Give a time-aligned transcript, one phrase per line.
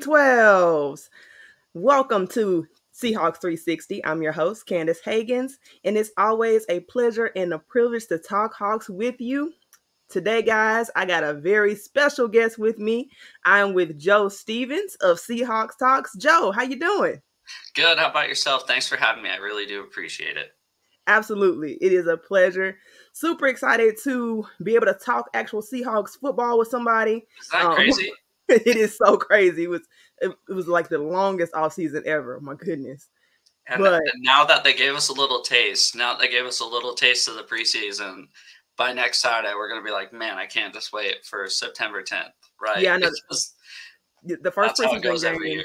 [0.00, 1.08] Good evening, 12s.
[1.74, 4.04] Welcome to Seahawks 360.
[4.04, 5.52] I'm your host, Candace Hagans,
[5.84, 9.52] and it's always a pleasure and a privilege to talk Hawks with you.
[10.08, 13.10] Today, guys, I got a very special guest with me.
[13.44, 16.16] I'm with Joe Stevens of Seahawks Talks.
[16.16, 17.20] Joe, how you doing?
[17.74, 17.98] Good.
[17.98, 18.66] How about yourself?
[18.66, 19.30] Thanks for having me.
[19.30, 20.52] I really do appreciate it.
[21.08, 21.74] Absolutely.
[21.80, 22.78] It is a pleasure.
[23.12, 27.26] Super excited to be able to talk actual Seahawks football with somebody.
[27.40, 28.10] Is that um, crazy?
[28.66, 29.64] it is so crazy.
[29.64, 29.82] It was
[30.20, 32.40] it, it was like the longest off season ever.
[32.40, 33.08] My goodness.
[33.68, 36.60] And, but, and now that they gave us a little taste, now they gave us
[36.60, 38.26] a little taste of the preseason,
[38.80, 42.30] by next Saturday we're gonna be like, man, I can't just wait for September 10th,
[42.60, 42.82] right?
[42.82, 43.10] Yeah, I know.
[43.30, 43.54] Just,
[44.22, 45.62] the first preseason game,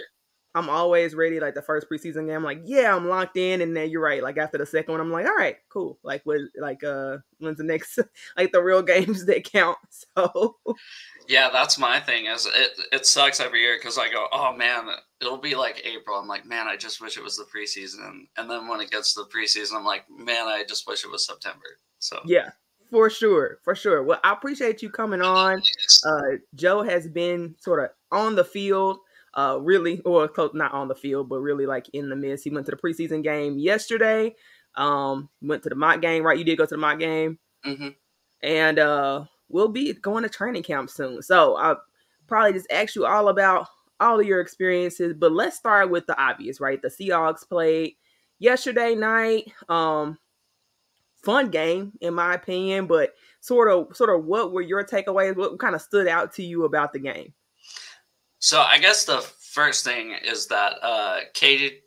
[0.56, 1.42] I'm always ready.
[1.42, 3.60] Like the first preseason game, I'm like, yeah, I'm locked in.
[3.60, 4.24] And then you're right.
[4.24, 6.00] Like after the second one, I'm like, all right, cool.
[6.02, 6.40] Like what?
[6.58, 8.00] Like uh, when's the next?
[8.38, 9.78] like the real games that count.
[10.16, 10.58] So.
[11.28, 12.28] Yeah, that's my thing.
[12.28, 12.80] Is it?
[12.92, 14.88] It sucks every year because I go, oh man,
[15.20, 16.18] it'll be like April.
[16.18, 18.28] I'm like, man, I just wish it was the preseason.
[18.38, 21.12] And then when it gets to the preseason, I'm like, man, I just wish it
[21.12, 21.66] was September.
[22.00, 22.52] So yeah,
[22.92, 24.04] for sure, for sure.
[24.04, 25.62] Well, I appreciate you coming on.
[26.06, 29.00] Uh, Joe has been sort of on the field
[29.36, 32.44] uh, really, or close, not on the field, but really like in the midst.
[32.44, 34.36] He went to the preseason game yesterday.
[34.76, 36.38] Um, went to the mock game, right?
[36.38, 37.90] You did go to the mock game, mm-hmm.
[38.44, 41.22] and uh, we'll be going to training camp soon.
[41.22, 41.82] So I'll
[42.28, 43.68] probably just ask you all about
[44.00, 45.14] all of your experiences.
[45.18, 46.82] But let's start with the obvious, right?
[46.82, 47.94] The Seahawks played
[48.40, 49.52] yesterday night.
[49.70, 50.18] Um,
[51.24, 55.36] fun game in my opinion, but sort of, sort of, what were your takeaways?
[55.36, 57.34] What kind of stood out to you about the game?
[58.40, 61.80] So I guess the first thing is that uh Cade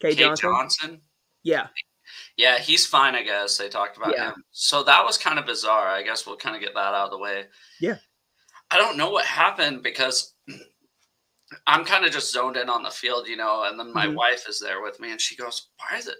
[0.00, 0.50] Cade Johnson?
[0.50, 1.00] Johnson.
[1.42, 1.68] Yeah.
[2.36, 3.58] Yeah, he's fine, I guess.
[3.58, 4.28] They talked about yeah.
[4.30, 4.44] him.
[4.52, 5.88] So that was kind of bizarre.
[5.88, 7.44] I guess we'll kind of get that out of the way.
[7.80, 7.96] Yeah.
[8.70, 10.34] I don't know what happened because
[11.66, 14.16] I'm kind of just zoned in on the field, you know, and then my mm-hmm.
[14.16, 16.16] wife is there with me and she goes, Why is it?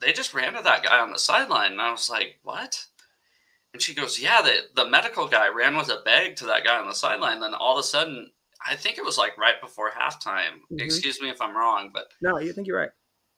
[0.00, 1.72] They just ran to that guy on the sideline.
[1.72, 2.84] And I was like, What?
[3.72, 6.78] And she goes, Yeah, the, the medical guy ran with a bag to that guy
[6.78, 7.40] on the sideline.
[7.40, 8.30] Then all of a sudden,
[8.66, 10.60] I think it was like right before halftime.
[10.70, 10.80] Mm-hmm.
[10.80, 12.90] Excuse me if I'm wrong, but no, you think you're right.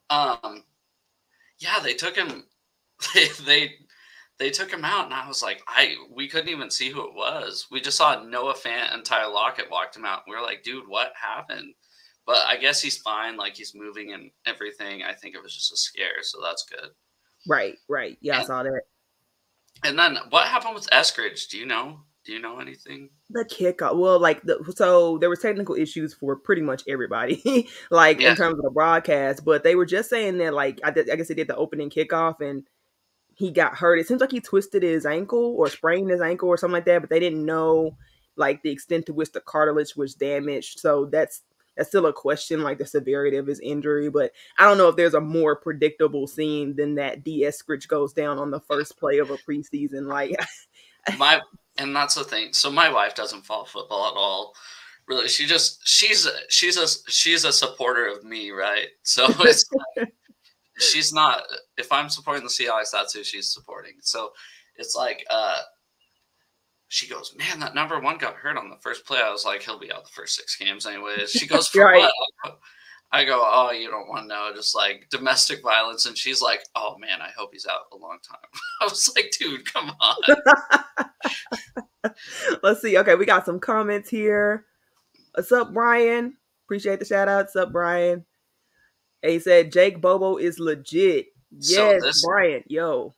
[0.09, 0.63] Um,
[1.59, 2.45] yeah, they took him.
[3.13, 3.73] They they
[4.37, 7.13] they took him out, and I was like, I we couldn't even see who it
[7.13, 7.67] was.
[7.69, 10.23] We just saw Noah Fant and Tyler Lockett walked him out.
[10.27, 11.73] We were like, dude, what happened?
[12.25, 13.35] But I guess he's fine.
[13.35, 15.03] Like he's moving and everything.
[15.03, 16.89] I think it was just a scare, so that's good.
[17.47, 18.17] Right, right.
[18.21, 18.81] Yeah, and, I saw that.
[19.83, 21.49] And then what happened with Eskridge?
[21.49, 21.99] Do you know?
[22.25, 23.09] Do you know anything?
[23.29, 23.95] The kickoff.
[23.97, 28.31] Well, like the so there were technical issues for pretty much everybody, like yeah.
[28.31, 29.45] in terms of the broadcast.
[29.45, 31.91] But they were just saying that, like I, did, I guess they did the opening
[31.91, 32.63] kickoff and
[33.35, 33.99] he got hurt.
[33.99, 37.01] It seems like he twisted his ankle or sprained his ankle or something like that.
[37.01, 37.95] But they didn't know
[38.37, 40.79] like the extent to which the cartilage was damaged.
[40.79, 41.43] So that's
[41.75, 44.09] that's still a question, like the severity of his injury.
[44.09, 48.13] But I don't know if there's a more predictable scene than that Dee Eskridge goes
[48.13, 50.07] down on the first play of a preseason.
[50.07, 50.35] Like
[51.17, 51.41] my
[51.77, 52.53] and that's the thing.
[52.53, 54.53] So my wife doesn't follow football at all.
[55.07, 58.87] Really, she just she's she's a she's a supporter of me, right?
[59.03, 59.65] So it's
[60.79, 61.43] she's not.
[61.77, 63.93] If I'm supporting the Seahawks, that's who she's supporting.
[64.01, 64.31] So
[64.77, 65.59] it's like uh
[66.95, 69.19] she goes, man, that number one got hurt on the first play.
[69.19, 71.29] I was like, he'll be out the first six games anyways.
[71.29, 72.09] She goes, for right.
[72.41, 72.59] what?
[73.11, 76.05] I go, oh, you don't want to know, just like domestic violence.
[76.05, 78.37] And she's like, oh man, I hope he's out a long time.
[78.81, 80.15] I was like, dude, come on.
[82.63, 82.97] Let's see.
[82.97, 84.63] Okay, we got some comments here.
[85.33, 86.37] What's up, Brian?
[86.65, 87.43] Appreciate the shout out.
[87.43, 88.23] What's up, Brian?
[89.21, 91.25] He said Jake Bobo is legit.
[91.51, 92.63] Yes, so this, Brian.
[92.67, 93.13] Yo.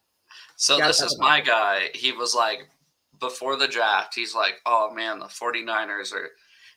[0.56, 1.89] So this is my guy.
[1.94, 2.68] He was like,
[3.19, 6.29] before the draft, he's like, oh man, the 49ers are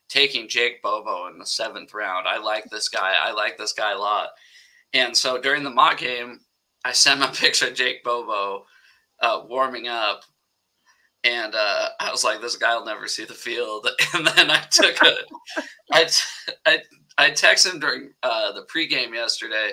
[0.08, 2.26] taking Jake Bobo in the seventh round.
[2.26, 3.14] I like this guy.
[3.20, 4.30] I like this guy a lot.
[4.92, 6.40] And so during the mock game,
[6.84, 8.66] I sent him a picture of Jake Bobo
[9.20, 10.22] uh, warming up.
[11.22, 13.88] And uh, I was like, this guy will never see the field.
[14.14, 15.14] And then I took a,
[15.92, 16.08] I,
[16.66, 16.78] I,
[17.18, 19.72] I texted him during uh, the pregame yesterday.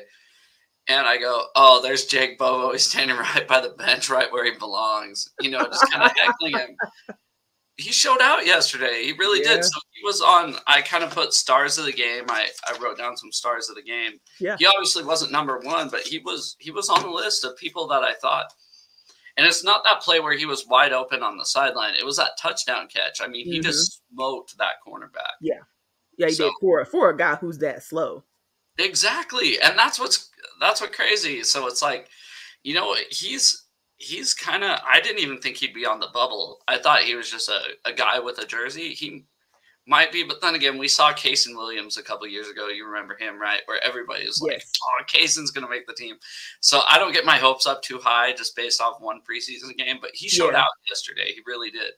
[0.90, 2.72] And I go, oh, there's Jake Bobo.
[2.72, 5.30] He's standing right by the bench, right where he belongs.
[5.42, 6.78] You know, just kind of heckling him
[7.78, 9.04] he showed out yesterday.
[9.04, 9.56] He really yeah.
[9.56, 9.66] did.
[9.66, 10.56] So he was on.
[10.66, 12.26] I kind of put stars of the game.
[12.28, 14.14] I, I wrote down some stars of the game.
[14.40, 14.56] Yeah.
[14.58, 17.88] He obviously wasn't number one, but he was he was on the list of people
[17.88, 18.52] that I thought.
[19.38, 21.94] And it's not that play where he was wide open on the sideline.
[21.94, 23.22] It was that touchdown catch.
[23.22, 23.62] I mean, he mm-hmm.
[23.62, 25.38] just smoked that cornerback.
[25.40, 25.60] Yeah.
[26.18, 28.24] Yeah, he so, did for for a guy who's that slow.
[28.78, 29.60] Exactly.
[29.60, 30.30] And that's what's
[30.60, 31.44] that's what crazy.
[31.44, 32.10] So it's like,
[32.64, 33.66] you know, he's
[33.98, 34.80] he's kind of.
[34.88, 36.60] I didn't even think he'd be on the bubble.
[36.68, 38.90] I thought he was just a, a guy with a jersey.
[38.94, 39.26] He
[39.88, 42.68] might be, but then again, we saw Kasen Williams a couple years ago.
[42.68, 43.62] You remember him, right?
[43.66, 44.54] Where everybody was yes.
[44.54, 46.18] like, "Oh, Kasen's going to make the team."
[46.60, 49.98] So I don't get my hopes up too high just based off one preseason game,
[50.02, 50.62] but he showed yeah.
[50.62, 51.32] out yesterday.
[51.34, 51.94] He really did.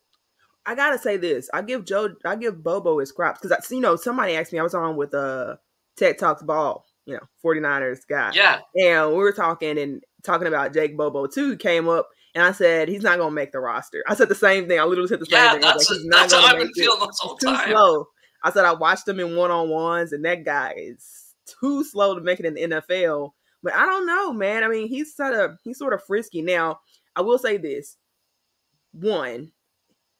[0.65, 1.49] I gotta say this.
[1.51, 4.59] I give Joe, I give Bobo his crops because you know somebody asked me.
[4.59, 5.55] I was on with uh
[5.99, 8.31] Tech Talks Ball, you know, 49ers guy.
[8.33, 8.59] Yeah.
[8.75, 11.57] And we were talking and talking about Jake Bobo too.
[11.57, 14.03] Came up and I said he's not gonna make the roster.
[14.07, 14.79] I said the same thing.
[14.79, 15.61] I literally said the same yeah, thing.
[15.61, 17.65] That's, like, he's not gonna how I've been feeling this whole time.
[17.67, 18.07] Too slow.
[18.43, 22.15] I said I watched him in one on ones, and that guy is too slow
[22.15, 23.31] to make it in the NFL.
[23.61, 24.63] But I don't know, man.
[24.63, 26.41] I mean, he's sort of he's sort of frisky.
[26.41, 26.79] Now,
[27.15, 27.97] I will say this:
[28.93, 29.51] one,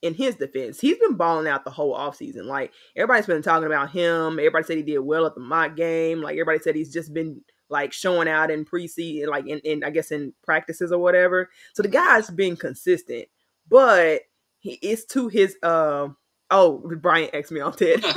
[0.02, 2.44] in his defense, he's been balling out the whole offseason.
[2.44, 4.38] Like everybody's been talking about him.
[4.38, 6.22] Everybody said he did well at the mock game.
[6.22, 9.90] Like everybody said he's just been like showing out in preseason, like in, in I
[9.90, 11.50] guess in practices or whatever.
[11.74, 13.28] So the guy's been consistent,
[13.68, 14.22] but
[14.58, 16.08] he is to his uh
[16.50, 18.04] oh Brian X me on Ted.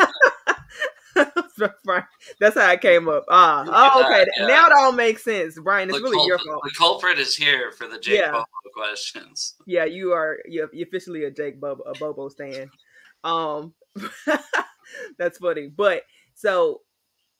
[2.39, 3.25] That's how it came up.
[3.29, 4.25] Ah, oh, okay.
[4.37, 4.47] yeah.
[4.47, 5.89] Now it all makes sense, Brian.
[5.89, 6.63] It's the really culprit, your fault.
[6.63, 8.31] The culprit is here for the Jake yeah.
[8.31, 9.55] Bobo questions.
[9.65, 10.39] Yeah, you are.
[10.47, 12.69] You're officially a Jake Bobo, a Bobo stand.
[13.23, 13.73] Um,
[15.17, 15.67] that's funny.
[15.67, 16.03] But
[16.35, 16.81] so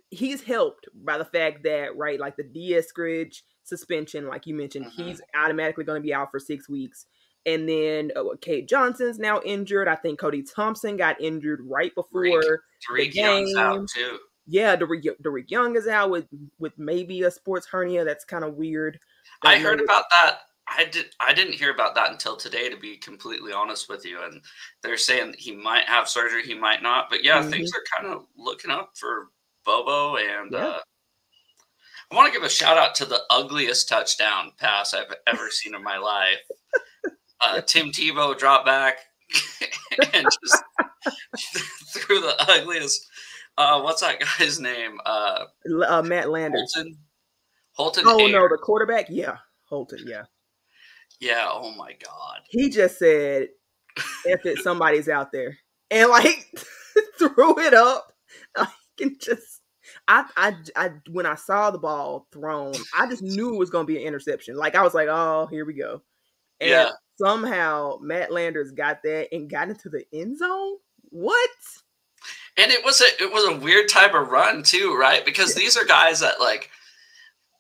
[0.10, 4.86] he's helped by the fact that right, like the Dee Eskridge suspension, like you mentioned,
[4.86, 5.04] mm-hmm.
[5.04, 7.06] he's automatically going to be out for six weeks.
[7.46, 9.88] And then uh, Cade Johnson's now injured.
[9.88, 12.42] I think Cody Thompson got injured right before
[12.90, 13.58] Dareke, the game.
[13.58, 14.18] out too.
[14.48, 16.28] Yeah, Dareke Young is out with
[16.60, 18.06] with maybe a sports hernia.
[18.06, 19.00] That's kind of weird.
[19.42, 20.40] I heard about that.
[20.68, 21.08] I did.
[21.20, 24.24] I didn't hear about that until today, to be completely honest with you.
[24.24, 24.42] And
[24.82, 27.10] they're saying he might have surgery, he might not.
[27.10, 27.50] But yeah, mm-hmm.
[27.50, 29.28] things are kind of looking up for
[29.66, 30.16] Bobo.
[30.16, 30.68] And yeah.
[30.68, 30.80] uh,
[32.12, 35.76] I want to give a shout out to the ugliest touchdown pass I've ever seen
[35.76, 36.40] in my life
[37.46, 38.98] uh, Tim Tebow dropped back
[40.14, 40.64] and just
[41.90, 43.08] threw the ugliest.
[43.58, 45.00] Uh, what's that guy's name?
[45.06, 45.46] Uh,
[45.88, 46.74] uh Matt Landers.
[46.76, 46.98] Holton.
[47.74, 48.04] Holton.
[48.08, 49.08] Oh no, the quarterback.
[49.10, 50.00] Yeah, Holton.
[50.06, 50.24] Yeah.
[51.20, 51.48] Yeah.
[51.52, 52.40] Oh my God.
[52.50, 53.50] He just said,
[54.26, 55.58] "If it, somebody's out there,"
[55.92, 56.48] and like
[57.18, 58.12] threw it up.
[58.58, 58.70] Like
[59.02, 59.62] and just.
[60.08, 63.86] I, I, I, when I saw the ball thrown, I just knew it was going
[63.86, 64.56] to be an interception.
[64.56, 66.02] Like I was like, oh, here we go.
[66.60, 70.78] And yeah somehow Matt Landers got that and got into the end zone.
[71.10, 71.50] What?
[72.58, 75.26] And it was a it was a weird type of run too, right?
[75.26, 76.70] Because these are guys that like,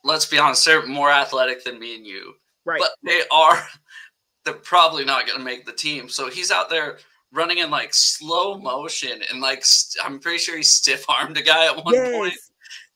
[0.03, 2.33] let's be honest, they're more athletic than me and you,
[2.65, 2.79] right?
[2.79, 3.65] But they are
[4.45, 6.09] they're probably not going to make the team.
[6.09, 6.99] So he's out there
[7.31, 11.41] running in like slow motion and like st- I'm pretty sure he stiff armed a
[11.41, 12.11] guy at one yes.
[12.11, 12.33] point,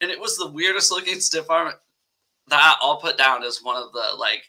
[0.01, 1.73] and it was the weirdest looking stiff arm.
[2.49, 4.43] That I'll put down as one of the like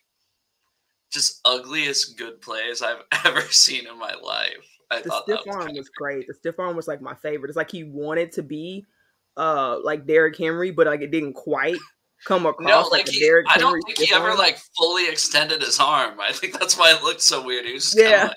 [1.13, 4.67] just ugliest good plays I've ever seen in my life.
[4.91, 6.27] I the thought stiff was arm was great.
[6.27, 7.49] The stiff arm was like my favorite.
[7.49, 8.87] It's like he wanted to be
[9.37, 11.79] uh like Derrick Henry, but like it didn't quite
[12.25, 14.39] come across no, like, like he, Derrick I don't think he ever arm.
[14.39, 16.21] like fully extended his arm.
[16.21, 17.67] I think that's why it looked so weird.
[17.67, 18.25] He was yeah.
[18.25, 18.35] Like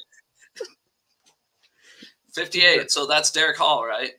[2.34, 2.92] 58.
[2.92, 4.12] So that's Derick Hall, right?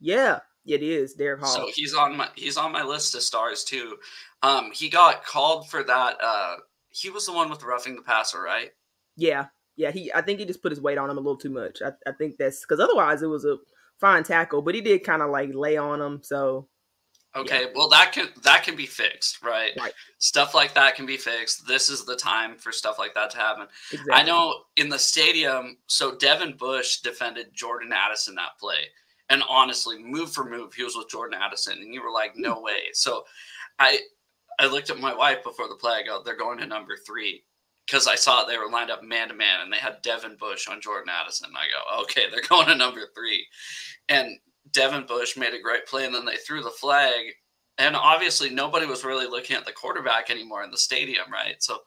[0.00, 1.54] Yeah, it is Derick Hall.
[1.54, 3.96] So he's on my he's on my list of stars too.
[4.42, 6.56] Um, he got called for that uh
[6.94, 8.70] he was the one with the roughing the passer, right?
[9.16, 9.46] Yeah,
[9.76, 9.90] yeah.
[9.90, 11.82] He, I think he just put his weight on him a little too much.
[11.84, 13.58] I, I think that's because otherwise it was a
[14.00, 16.20] fine tackle, but he did kind of like lay on him.
[16.22, 16.68] So
[17.34, 17.68] okay, yeah.
[17.74, 19.72] well that can that can be fixed, right?
[19.78, 19.92] Right.
[20.18, 21.66] Stuff like that can be fixed.
[21.66, 23.66] This is the time for stuff like that to happen.
[23.90, 24.14] Exactly.
[24.14, 25.78] I know in the stadium.
[25.86, 28.86] So Devin Bush defended Jordan Addison that play,
[29.30, 32.60] and honestly, move for move, he was with Jordan Addison, and you were like, no
[32.62, 32.92] way.
[32.92, 33.24] So
[33.78, 33.98] I
[34.58, 35.92] I looked at my wife before the play.
[35.92, 37.44] I go, they're going to number three
[37.86, 40.68] because I saw they were lined up man to man and they had Devin Bush
[40.68, 41.50] on Jordan Addison.
[41.56, 43.46] I go, okay, they're going to number three.
[44.08, 44.38] And
[44.72, 47.24] Devin Bush made a great play and then they threw the flag.
[47.78, 51.56] And obviously, nobody was really looking at the quarterback anymore in the stadium, right?
[51.60, 51.78] So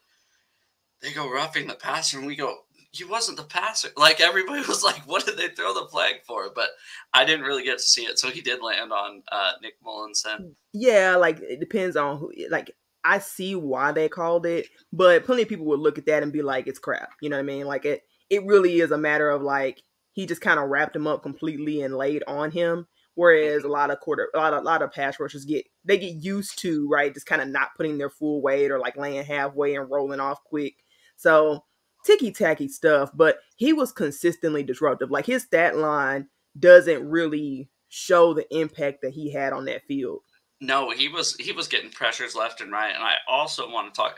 [1.01, 2.57] they go roughing the passer and we go,
[2.91, 3.89] he wasn't the passer.
[3.98, 6.50] Like everybody was like, what did they throw the flag for?
[6.53, 6.70] But
[7.13, 8.20] I didn't really get to see it.
[8.20, 10.56] So he did land on uh, Nick Mullensen.
[10.74, 12.32] Yeah, like it depends on who.
[12.50, 12.72] Like
[13.03, 16.34] I see why they called it, but plenty of people would look at that and
[16.34, 17.10] be like, it's crap.
[17.22, 17.65] You know what I mean?
[17.65, 18.03] Like it.
[18.29, 21.82] It really is a matter of like he just kind of wrapped him up completely
[21.82, 22.88] and laid on him.
[23.13, 25.98] Whereas a lot of quarter, a lot of, a lot of pass rushers get they
[25.98, 29.24] get used to right, just kind of not putting their full weight or like laying
[29.24, 30.75] halfway and rolling off quick.
[31.15, 31.63] So
[32.07, 35.11] ticky tacky stuff, but he was consistently disruptive.
[35.11, 40.21] Like his stat line doesn't really show the impact that he had on that field.
[40.59, 42.93] No, he was he was getting pressures left and right.
[42.93, 44.17] And I also want to talk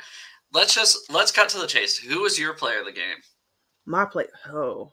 [0.53, 1.97] let's just let's cut to the chase.
[1.97, 3.17] Who was your player of the game?
[3.85, 4.25] My play.
[4.47, 4.91] Oh,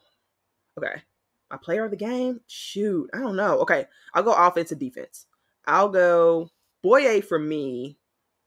[0.79, 1.03] okay.
[1.51, 2.41] My player of the game.
[2.47, 3.61] Shoot, I don't know.
[3.61, 5.27] Okay, I'll go offense offensive defense.
[5.67, 6.51] I'll go
[6.83, 7.99] Boye for me.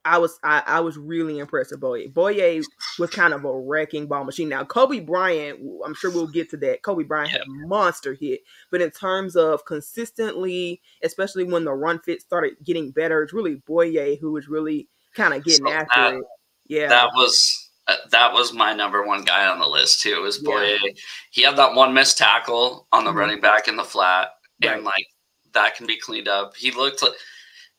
[0.06, 2.08] I was I, I was really impressed with Boye.
[2.08, 2.62] Boye
[2.98, 4.50] was kind of a wrecking ball machine.
[4.50, 6.82] Now Coby Bryant, I'm sure we'll get to that.
[6.84, 8.42] Coby Bryant had a monster hit,
[8.72, 13.56] but in terms of consistently, especially when the run fit started getting better, it's really
[13.56, 16.24] Boye who was really kind of getting so after that, it.
[16.68, 20.22] Yeah, that was uh, that was my number one guy on the list too.
[20.22, 20.78] Was Boye?
[20.84, 20.92] Yeah.
[21.32, 23.20] He had that one missed tackle on the mm-hmm.
[23.20, 24.30] running back in the flat,
[24.64, 24.76] right.
[24.76, 25.08] and like
[25.54, 26.56] that can be cleaned up.
[26.56, 27.14] He looked like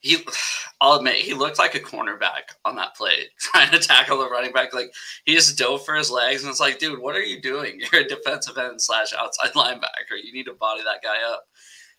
[0.01, 0.19] he
[0.81, 4.53] I'll admit he looked like a cornerback on that play, trying to tackle the running
[4.53, 4.73] back.
[4.73, 4.93] Like
[5.25, 7.81] he just dove for his legs, and it's like, dude, what are you doing?
[7.93, 10.23] You're a defensive end slash outside linebacker.
[10.23, 11.45] You need to body that guy up.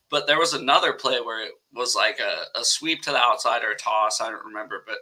[0.10, 3.64] But there was another play where it was like a, a sweep to the outside
[3.64, 4.20] or a toss.
[4.20, 4.98] I don't remember, but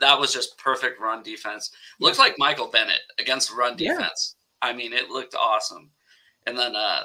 [0.00, 1.70] that was just perfect run defense.
[2.00, 2.06] Yeah.
[2.06, 4.34] Looked like Michael Bennett against run defense.
[4.62, 4.70] Yeah.
[4.70, 5.90] I mean, it looked awesome.
[6.46, 7.02] And then uh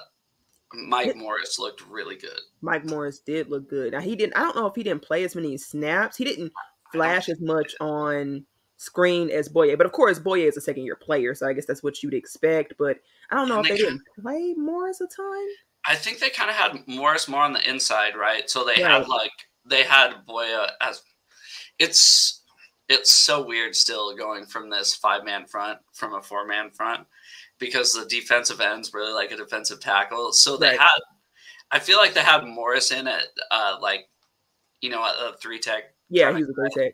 [0.74, 2.40] Mike Morris looked really good.
[2.62, 3.94] Mike Morris did look good.
[3.94, 4.38] Now he didn't.
[4.38, 6.18] I don't know if he didn't play as many snaps.
[6.18, 6.52] He didn't
[6.92, 8.46] flash as much on
[8.78, 11.66] screen as Boye, but of course Boye is a second year player, so I guess
[11.66, 12.74] that's what you'd expect.
[12.78, 12.98] But
[13.30, 15.48] I don't know and if they, they didn't play Morris a ton.
[15.88, 18.50] I think they kind of had Morris more on the inside, right?
[18.50, 18.92] So they right.
[18.92, 19.32] had like
[19.66, 21.02] they had Boye as
[21.80, 22.42] it's
[22.90, 27.06] it's so weird still going from this five man front from a four man front
[27.60, 30.34] because the defensive ends really like a defensive tackle.
[30.34, 30.80] So they right.
[30.80, 31.00] had,
[31.72, 34.08] I feel like they had Morris in it, uh, like,
[34.82, 35.84] you know, a, a three tech.
[36.10, 36.94] Yeah, he's a three tech.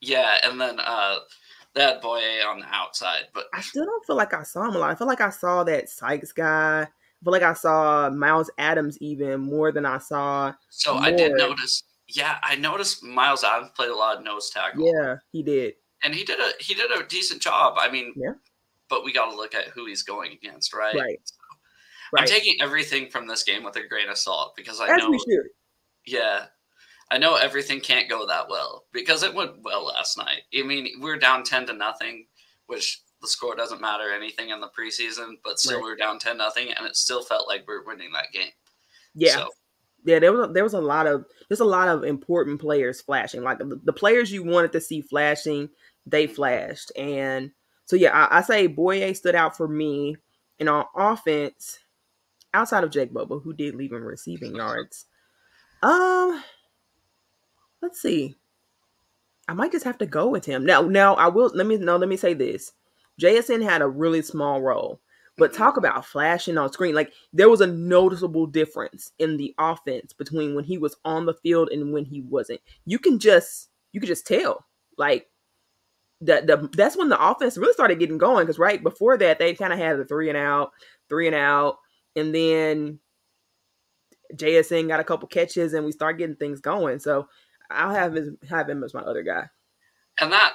[0.00, 1.16] Yeah, and then uh,
[1.76, 4.78] had Boye on the outside, but I still don't feel like I saw him a
[4.78, 4.90] lot.
[4.90, 6.82] I feel like I saw that Sykes guy.
[6.82, 10.54] I feel like I saw Myles Adams even more than I saw.
[10.70, 11.82] So I did notice.
[12.08, 14.90] Yeah, I noticed Myles Adams played a lot of nose tackle.
[14.90, 17.74] Yeah, he did, and he did a he did a decent job.
[17.78, 18.32] I mean, yeah
[18.90, 20.94] but we got to look at who he's going against, right?
[20.94, 21.20] Right.
[21.24, 21.36] So
[22.12, 22.22] right.
[22.22, 25.18] I'm taking everything from this game with a grain of salt because I As know.
[26.06, 26.46] Yeah.
[27.10, 30.42] I know everything can't go that well because it went well last night.
[30.56, 32.26] I mean, we are down 10 to nothing,
[32.66, 35.84] which the score doesn't matter anything in the preseason, but still right.
[35.84, 38.52] we are down 10 nothing and it still felt like we are winning that game.
[39.14, 39.36] Yeah.
[39.36, 39.48] So,
[40.04, 43.00] yeah, there was a, there was a lot of there's a lot of important players
[43.00, 43.42] flashing.
[43.42, 45.68] Like the, the players you wanted to see flashing,
[46.06, 46.34] they mm-hmm.
[46.34, 46.92] flashed.
[46.96, 47.50] And
[47.90, 50.16] so yeah, I, I say Boye stood out for me.
[50.60, 51.80] And on offense,
[52.54, 55.06] outside of Jake Bobo, who did leave him receiving yards.
[55.82, 56.40] Um,
[57.82, 58.36] let's see.
[59.48, 60.64] I might just have to go with him.
[60.64, 62.70] Now, now I will let me no, let me say this.
[63.20, 65.00] JSN had a really small role.
[65.36, 66.94] But talk about flashing on screen.
[66.94, 71.34] Like there was a noticeable difference in the offense between when he was on the
[71.34, 72.60] field and when he wasn't.
[72.84, 74.64] You can just you can just tell.
[74.96, 75.26] Like
[76.20, 79.54] the, the that's when the offense really started getting going because right before that they
[79.54, 80.72] kind of had the three and out,
[81.08, 81.78] three and out,
[82.14, 82.98] and then
[84.34, 86.98] JSN got a couple catches and we start getting things going.
[86.98, 87.28] So
[87.70, 88.16] I'll have
[88.48, 89.48] have him as my other guy.
[90.20, 90.54] And that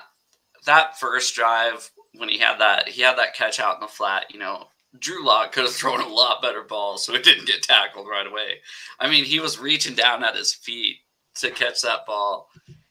[0.66, 4.26] that first drive when he had that he had that catch out in the flat,
[4.32, 4.68] you know,
[5.00, 8.28] Drew Lock could have thrown a lot better balls so it didn't get tackled right
[8.28, 8.60] away.
[9.00, 10.98] I mean, he was reaching down at his feet
[11.36, 12.50] to catch that ball,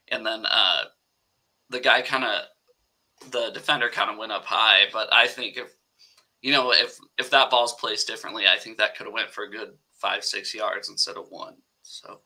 [0.09, 0.85] and then uh,
[1.71, 2.43] the guy kind of
[3.31, 5.75] the defender kind of went up high, but I think if
[6.43, 9.45] you know if if that ball's placed differently, I think that could have went for
[9.45, 11.57] a good five six yards instead of one.
[11.83, 12.21] So.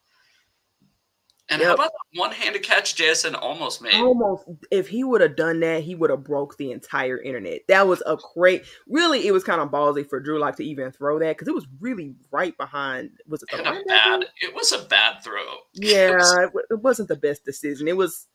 [1.51, 1.69] And yep.
[1.69, 3.95] how about that one-handed catch Jason almost made?
[3.95, 4.45] Almost.
[4.71, 7.61] If he would have done that, he would have broke the entire internet.
[7.69, 8.65] That was a great.
[8.87, 11.55] Really, it was kind of ballsy for Drew Lock to even throw that because it
[11.55, 13.13] was really right behind.
[13.27, 14.27] Was it the a bad?
[14.43, 15.43] It was a bad throw.
[15.75, 17.89] Yeah, it, was, it wasn't the best decision.
[17.89, 18.27] It was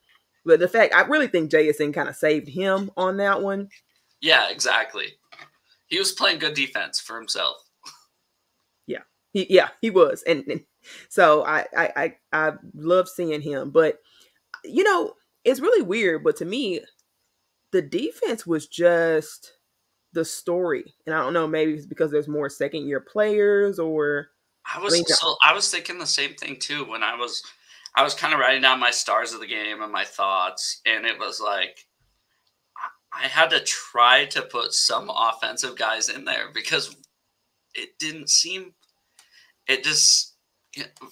[0.45, 3.69] but the fact, I really think JSN kind of saved him on that one.
[4.21, 5.13] Yeah, exactly.
[5.87, 7.57] He was playing good defense for himself.
[8.87, 10.63] Yeah, he, yeah, he was, and, and
[11.09, 13.69] so I, I, I, I love seeing him.
[13.69, 13.99] But
[14.63, 16.23] you know, it's really weird.
[16.23, 16.81] But to me,
[17.71, 19.53] the defense was just
[20.13, 24.27] the story, and I don't know, maybe it's because there's more second year players, or
[24.73, 27.43] I was, I, mean, so, I was thinking the same thing too when I was
[27.95, 31.05] I was kind of writing down my stars of the game and my thoughts, and
[31.05, 31.77] it was like
[33.13, 36.95] I had to try to put some offensive guys in there because
[37.75, 38.73] it didn't seem
[39.67, 40.35] it just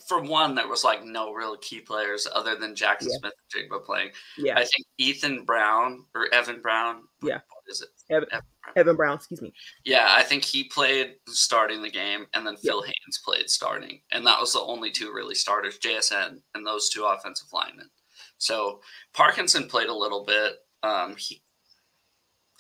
[0.08, 3.18] for one there was like no real key players other than Jaxon yeah.
[3.20, 4.10] Smith and Jigba playing.
[4.38, 7.04] Yeah, I think Ethan Brown or Evan Brown.
[7.22, 7.90] Yeah, what is it?
[8.10, 9.54] Evan, Evan Evan Brown, excuse me.
[9.86, 12.82] Yeah, I think he played starting the game, and then Phil.
[12.82, 17.06] Haynes played starting, and that was the only two really starters, JSN and those two
[17.06, 17.90] offensive linemen.
[18.38, 18.82] So
[19.14, 21.44] Parkinson played a little bit, Um, he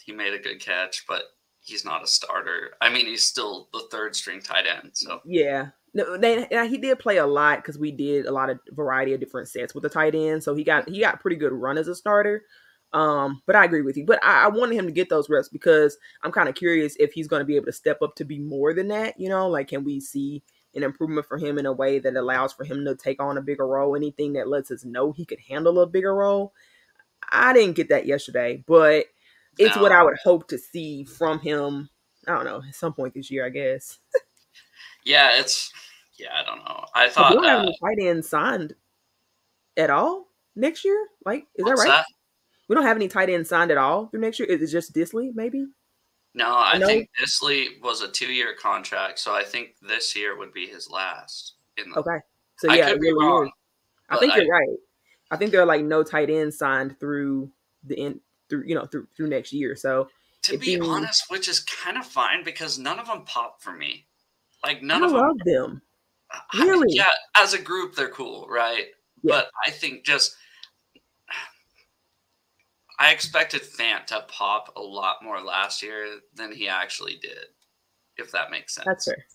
[0.05, 1.23] he made a good catch, but
[1.59, 2.71] he's not a starter.
[2.81, 4.91] I mean, he's still the third string tight end.
[4.93, 8.59] So yeah, no, they, he did play a lot because we did a lot of
[8.69, 10.43] variety of different sets with the tight end.
[10.43, 12.43] So he got he got pretty good run as a starter.
[12.93, 14.05] Um, but I agree with you.
[14.05, 17.13] But I, I wanted him to get those reps because I'm kind of curious if
[17.13, 19.19] he's going to be able to step up to be more than that.
[19.19, 20.43] You know, like can we see
[20.75, 23.41] an improvement for him in a way that allows for him to take on a
[23.41, 23.95] bigger role?
[23.95, 26.53] Anything that lets us know he could handle a bigger role.
[27.31, 29.05] I didn't get that yesterday, but
[29.57, 29.81] it's no.
[29.81, 31.89] what I would hope to see from him.
[32.27, 33.99] I don't know at some point this year, I guess.
[35.05, 35.71] yeah, it's
[36.17, 36.85] yeah, I don't know.
[36.93, 38.75] I thought we don't have any tight end signed
[39.77, 41.07] at all next year.
[41.25, 41.87] Like, is that right?
[41.87, 42.05] That?
[42.71, 44.47] We don't have any tight end signed at all through next year.
[44.47, 45.65] Is it just Dissly, maybe?
[46.33, 50.67] No, I think Dissly was a two-year contract, so I think this year would be
[50.67, 51.55] his last.
[51.75, 52.19] The, okay,
[52.59, 53.51] so yeah, I could be wrong.
[54.09, 54.69] I think you're right.
[55.31, 57.51] I think there are like no tight ends signed through
[57.83, 59.75] the end through you know through through next year.
[59.75, 60.07] So
[60.43, 63.73] to be you, honest, which is kind of fine because none of them pop for
[63.73, 64.05] me.
[64.63, 65.81] Like none I of love them.
[66.53, 66.65] them.
[66.65, 66.97] Really?
[67.01, 68.85] I, yeah, as a group, they're cool, right?
[69.23, 69.35] Yeah.
[69.35, 70.37] But I think just
[73.01, 77.47] I expected Fant to pop a lot more last year than he actually did,
[78.17, 78.85] if that makes sense.
[78.85, 79.25] That's fair.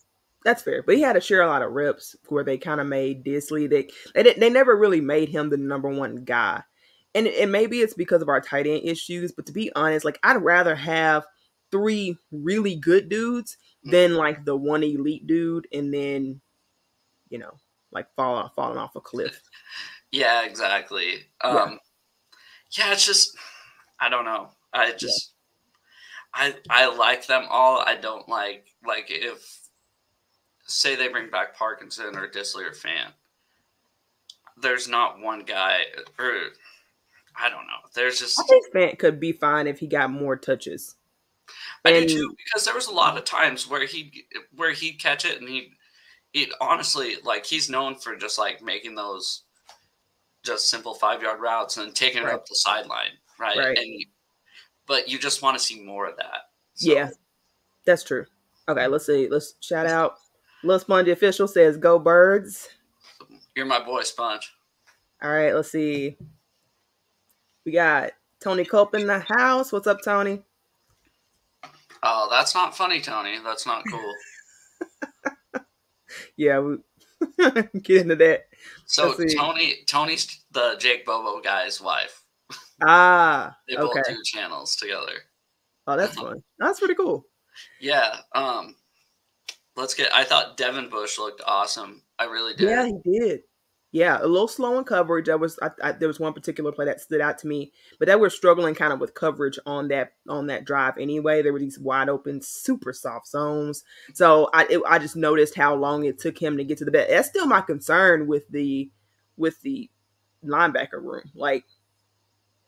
[0.44, 0.84] That's fair.
[0.84, 3.68] But he had to share a lot of reps where they kind of made Dissly.
[3.68, 6.62] They, they they never really made him the number one guy.
[7.12, 10.20] And, and maybe it's because of our tight end issues, but to be honest, like
[10.22, 11.24] I'd rather have
[11.72, 13.90] three really good dudes mm-hmm.
[13.90, 16.40] than like the one elite dude and then,
[17.30, 17.54] you know,
[17.90, 19.42] like fall off, falling off a cliff.
[20.12, 21.24] Yeah, exactly.
[21.42, 21.80] Um,
[22.78, 22.86] yeah.
[22.86, 23.36] yeah, it's just
[24.00, 24.50] I don't know.
[24.72, 25.32] I just
[26.36, 26.52] yeah.
[26.68, 27.78] I I like them all.
[27.78, 29.60] I don't like like if
[30.66, 33.12] say they bring back Parkinson or Dissly or Fant.
[34.58, 35.80] There's not one guy
[36.18, 36.32] or
[37.38, 37.88] I don't know.
[37.94, 40.96] There's just I think Fant could be fine if he got more touches.
[41.84, 45.00] I and, do too because there was a lot of times where he where he'd
[45.00, 45.72] catch it and he
[46.32, 49.44] he honestly like he's known for just like making those
[50.44, 52.32] just simple five yard routes and taking right.
[52.32, 53.56] it up the sideline right?
[53.56, 53.78] Right.
[53.78, 54.04] And
[54.86, 56.50] but you just want to see more of that.
[56.74, 56.92] So.
[56.92, 57.10] Yeah,
[57.84, 58.26] that's true.
[58.68, 59.28] Okay, let's see.
[59.28, 60.16] Let's shout out.
[60.62, 62.68] Little Spongy official says, "Go Birds."
[63.54, 64.52] You're my boy, Sponge.
[65.22, 66.16] All right, let's see.
[67.64, 69.72] We got Tony Cope in the house.
[69.72, 70.42] What's up, Tony?
[72.02, 73.38] Oh, that's not funny, Tony.
[73.42, 75.62] That's not cool.
[76.36, 76.76] yeah, we
[77.80, 78.46] get into that.
[78.84, 82.22] So Tony, Tony's the Jake Bobo guy's wife.
[82.82, 84.02] Ah, they both okay.
[84.08, 85.22] do channels together.
[85.86, 86.42] Oh, that's fun.
[86.58, 87.26] That's pretty cool.
[87.80, 88.16] Yeah.
[88.34, 88.76] Um,
[89.76, 90.12] let's get.
[90.12, 92.02] I thought Devin Bush looked awesome.
[92.18, 92.68] I really did.
[92.68, 93.40] Yeah, he did.
[93.92, 95.26] Yeah, a little slow in coverage.
[95.26, 98.08] That was I, I, there was one particular play that stood out to me, but
[98.08, 101.40] that we're struggling kind of with coverage on that on that drive anyway.
[101.40, 103.84] There were these wide open, super soft zones.
[104.12, 106.90] So I it, I just noticed how long it took him to get to the
[106.90, 107.08] bed.
[107.08, 108.90] That's still my concern with the
[109.38, 109.88] with the
[110.44, 111.30] linebacker room.
[111.34, 111.64] Like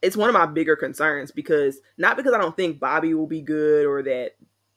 [0.03, 3.43] it's one of my bigger concerns because not because I don't think Bobby will be
[3.43, 4.33] good or that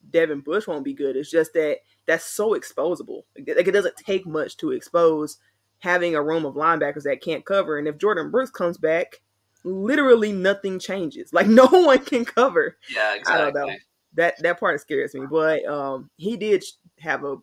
[0.10, 1.16] Devin Bush won't be good.
[1.16, 3.24] It's just that that's so exposable.
[3.38, 5.38] Like it doesn't take much to expose
[5.80, 7.78] having a room of linebackers that can't cover.
[7.78, 9.22] And if Jordyn Brooks comes back,
[9.64, 11.32] literally nothing changes.
[11.34, 12.78] Like no one can cover.
[12.94, 13.34] Yeah, exactly.
[13.34, 13.76] I don't know.
[14.16, 15.26] That that part scares me.
[15.30, 16.64] But um he did
[17.00, 17.38] have a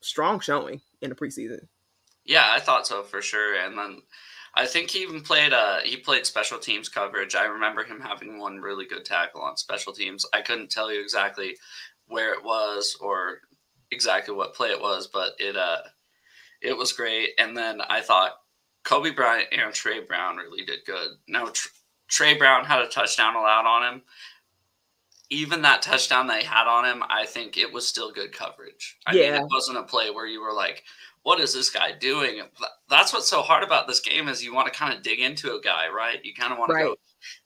[0.00, 1.66] strong showing in the preseason.
[2.24, 3.54] Yeah, I thought so for sure.
[3.56, 4.02] And then
[4.58, 7.36] I think he even played uh he played special teams coverage.
[7.36, 10.26] I remember him having one really good tackle on special teams.
[10.34, 11.56] I couldn't tell you exactly
[12.08, 13.42] where it was or
[13.92, 15.82] exactly what play it was, but it uh
[16.60, 17.30] it was great.
[17.38, 18.32] And then I thought
[18.84, 21.10] Coby Bryant and Trey Brown really did good.
[21.28, 21.52] Now
[22.08, 24.02] Trey Brown had a touchdown allowed on him.
[25.30, 28.96] Even that touchdown they had on him, I think it was still good coverage.
[29.06, 29.32] I yeah.
[29.32, 30.82] mean, it wasn't a play where you were like,
[31.28, 32.40] what is this guy doing?
[32.88, 35.54] That's what's so hard about this game is you want to kind of dig into
[35.54, 36.24] a guy, right?
[36.24, 36.84] You kind of want right.
[36.84, 36.96] to go,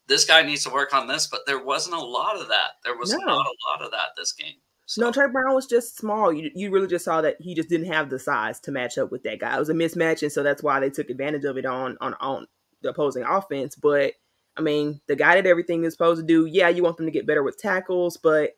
[0.07, 2.75] this guy needs to work on this, but there wasn't a lot of that.
[2.85, 3.19] There was no.
[3.19, 4.55] not a lot of that this game.
[4.87, 5.01] So.
[5.01, 6.33] No, Trey Brown was just small.
[6.33, 9.11] You you really just saw that he just didn't have the size to match up
[9.11, 9.57] with that guy.
[9.57, 12.15] It was a mismatch, and so that's why they took advantage of it on on
[12.21, 12.47] on
[12.83, 13.75] the opposing offense.
[13.75, 14.13] But
[14.57, 16.47] I mean, the guy did everything he's supposed to do.
[16.47, 18.53] Yeah, you want them to get better with tackles, but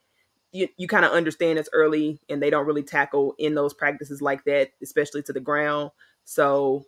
[0.54, 4.22] you, you kind of understand it's early and they don't really tackle in those practices
[4.22, 5.90] like that, especially to the ground.
[6.24, 6.86] So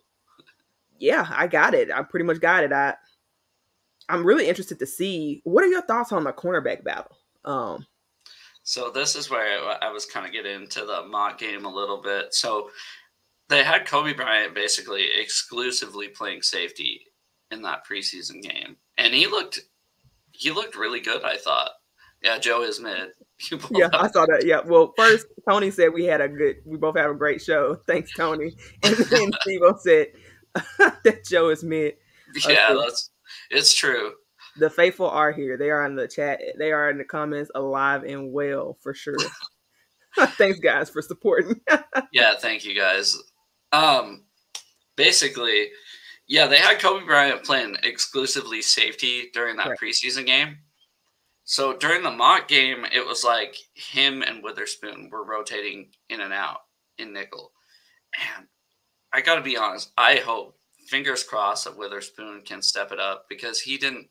[0.97, 1.91] yeah, I got it.
[1.91, 2.71] I pretty much got it.
[2.71, 2.95] I
[4.09, 7.17] I'm really interested to see what are your thoughts on the cornerback battle.
[7.43, 7.85] Um,
[8.63, 12.01] so this is where I was kind of getting into the mock game a little
[12.01, 12.33] bit.
[12.33, 12.69] So
[13.49, 17.01] they had Coby Bryant basically exclusively playing safety
[17.51, 19.59] in that preseason game, and he looked
[20.31, 21.23] he looked really good.
[21.23, 21.71] I thought.
[22.23, 23.09] Yeah, Joe is mid.
[23.71, 24.43] yeah, I saw that.
[24.45, 24.61] Yeah.
[24.65, 26.57] Well, first Tony said we had a good.
[26.65, 27.75] We both have a great show.
[27.87, 28.55] Thanks, Tony.
[28.83, 30.07] And then Steve said
[31.03, 31.95] that show is mid.
[32.47, 33.11] Yeah, that's
[33.51, 34.13] it's true.
[34.57, 35.55] The faithful are here.
[35.57, 36.41] They are in the chat.
[36.57, 39.17] They are in the comments, alive and well for sure.
[40.15, 41.61] Thanks, guys, for supporting.
[42.11, 43.15] yeah, thank you, guys.
[43.71, 44.23] Um,
[44.95, 45.69] basically,
[46.27, 49.79] yeah, they had Coby Bryant playing exclusively safety during that right.
[49.79, 50.57] preseason game.
[51.49, 56.33] So during the mock game, it was like him and Witherspoon were rotating in and
[56.33, 56.57] out
[56.97, 57.53] in nickel.
[58.35, 58.47] And
[59.13, 63.27] I got to be honest, I hope, fingers crossed, that Witherspoon can step it up
[63.29, 64.09] because he didn't.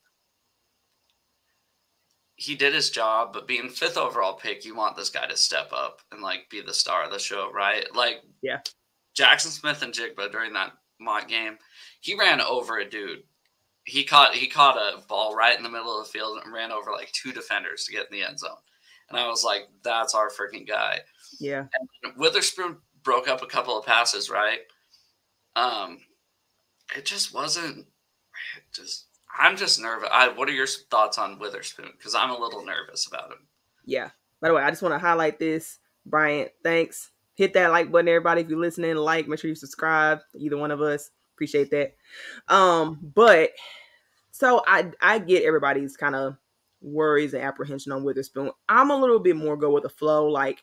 [2.36, 5.70] He did his job, but being fifth overall pick, you want this guy to step
[5.74, 7.84] up and like be the star of the show, right?
[7.94, 8.60] Like, yeah,
[9.14, 11.58] Jaxon Smith-Njigba during that mock game,
[12.00, 13.24] he ran over a dude
[13.86, 16.72] he caught he caught a ball right in the middle of the field and ran
[16.72, 18.50] over like two defenders to get in the end zone.
[19.08, 21.00] And I was like, that's our freaking guy.
[21.38, 21.66] Yeah.
[21.78, 24.58] And Witherspoon broke up a couple of passes, right?
[25.54, 26.00] Um,
[26.96, 27.78] it just wasn't.
[27.78, 29.06] It just
[29.38, 30.08] I'm just nervous.
[30.12, 31.92] I, what are your thoughts on Witherspoon?
[31.96, 33.46] Because I'm a little nervous about him.
[33.84, 34.10] Yeah.
[34.40, 36.50] By the way, I just want to highlight this, Bryant.
[36.64, 37.10] Thanks.
[37.34, 38.40] Hit that like button, everybody.
[38.40, 40.20] If you're listening, like, make sure you subscribe.
[40.34, 41.94] Either one of us appreciate that.
[42.48, 43.50] Um, but
[44.32, 46.36] so I I get everybody's kind of
[46.80, 48.50] worries and apprehension on Witherspoon.
[48.68, 50.28] I'm a little bit more go with the flow.
[50.28, 50.62] Like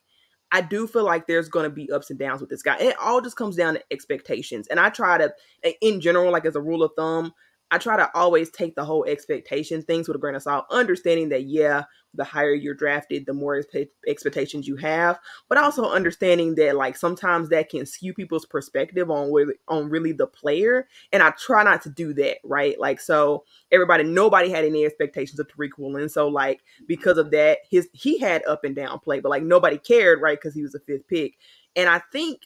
[0.52, 2.78] I do feel like there's going to be ups and downs with this guy.
[2.78, 4.68] It all just comes down to expectations.
[4.68, 5.34] And I try to,
[5.82, 7.34] in general, like as a rule of thumb,
[7.74, 11.30] I try to always take the whole expectation things with a grain of salt, understanding
[11.30, 13.64] that, yeah, the higher you're drafted, the more
[14.08, 15.18] expectations you have,
[15.50, 19.34] but also understanding that like sometimes that can skew people's perspective on
[19.68, 20.88] on really the player.
[21.12, 22.80] And I try not to do that, right?
[22.80, 26.10] Like, so everybody, nobody had any expectations of Tariq Woolen.
[26.10, 29.80] So like, because of that, his, he had up and down play, but like nobody
[29.80, 30.40] cared, right?
[30.40, 31.40] Cause he was a fifth pick.
[31.76, 32.42] And I think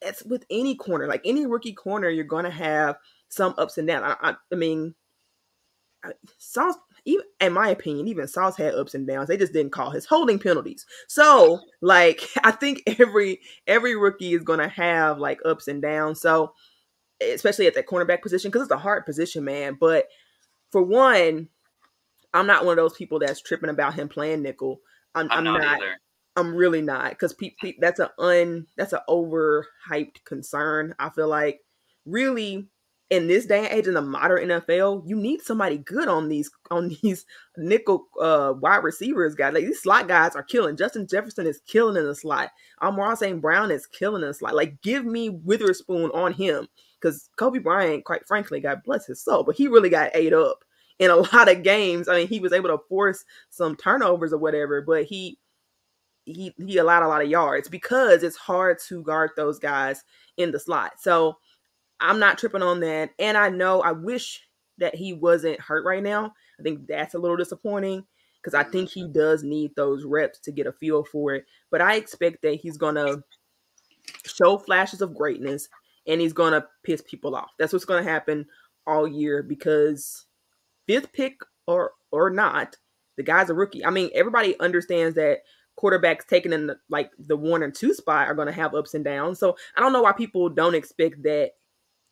[0.00, 2.96] it's with any corner, like any rookie corner, you're going to have
[3.32, 4.04] some ups and downs.
[4.20, 4.94] I, I, I mean,
[6.38, 9.28] Sauce, even in my opinion, even Sauce had ups and downs.
[9.28, 10.84] They just didn't call his holding penalties.
[11.08, 16.20] So, like, I think every every rookie is gonna have like ups and downs.
[16.20, 16.52] So,
[17.20, 19.76] especially at that cornerback position, because it's a hard position, man.
[19.80, 20.08] But
[20.70, 21.48] for one,
[22.34, 24.80] I'm not one of those people that's tripping about him playing nickel.
[25.14, 25.60] I'm, I'm, I'm not.
[25.60, 25.80] not
[26.34, 30.94] I'm really not because pe- pe- that's an un that's an overhyped concern.
[30.98, 31.60] I feel like
[32.06, 32.68] really
[33.12, 36.50] in this day and age in the modern NFL, you need somebody good on these
[36.70, 37.26] on these
[37.58, 39.52] nickel uh, wide receivers guys.
[39.52, 40.78] Like these slot guys are killing.
[40.78, 42.48] Justin Jefferson is killing in the slot.
[42.80, 43.38] Amon St.
[43.38, 44.54] Brown is killing in the slot.
[44.54, 46.66] Like give me Witherspoon on him
[46.98, 50.64] because Coby Bryant, quite frankly, God bless his soul, but he really got ate up
[50.98, 52.08] in a lot of games.
[52.08, 55.38] I mean, he was able to force some turnovers or whatever, but he
[56.24, 60.02] he he allowed a lot of yards because it's hard to guard those guys
[60.38, 60.92] in the slot.
[60.98, 61.36] So
[62.02, 63.10] I'm not tripping on that.
[63.18, 64.46] And I know I wish
[64.78, 66.34] that he wasn't hurt right now.
[66.58, 68.04] I think that's a little disappointing
[68.42, 69.12] because I think he mm-hmm.
[69.12, 71.46] does need those reps to get a feel for it.
[71.70, 73.22] But I expect that he's going to
[74.24, 75.68] show flashes of greatness
[76.06, 77.50] and he's going to piss people off.
[77.58, 78.46] That's what's going to happen
[78.86, 80.26] all year because
[80.86, 82.76] fifth pick or or not,
[83.16, 83.84] the guy's a rookie.
[83.84, 85.38] I mean, everybody understands that
[85.78, 88.94] quarterbacks taking in the, like the one and two spot are going to have ups
[88.94, 89.38] and downs.
[89.38, 91.52] So I don't know why people don't expect that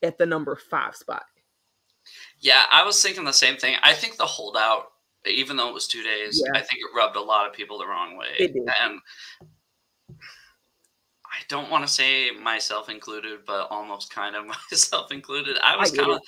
[0.02, 1.24] at the number five spot.
[2.40, 3.76] Yeah, I was thinking the same thing.
[3.82, 4.92] I think the holdout,
[5.26, 6.58] even though it was two days, yeah.
[6.58, 8.50] I think it rubbed a lot of people the wrong way.
[8.82, 9.00] And
[11.32, 15.58] I don't want to say myself included, but almost kind of myself included.
[15.62, 16.20] I was kind of,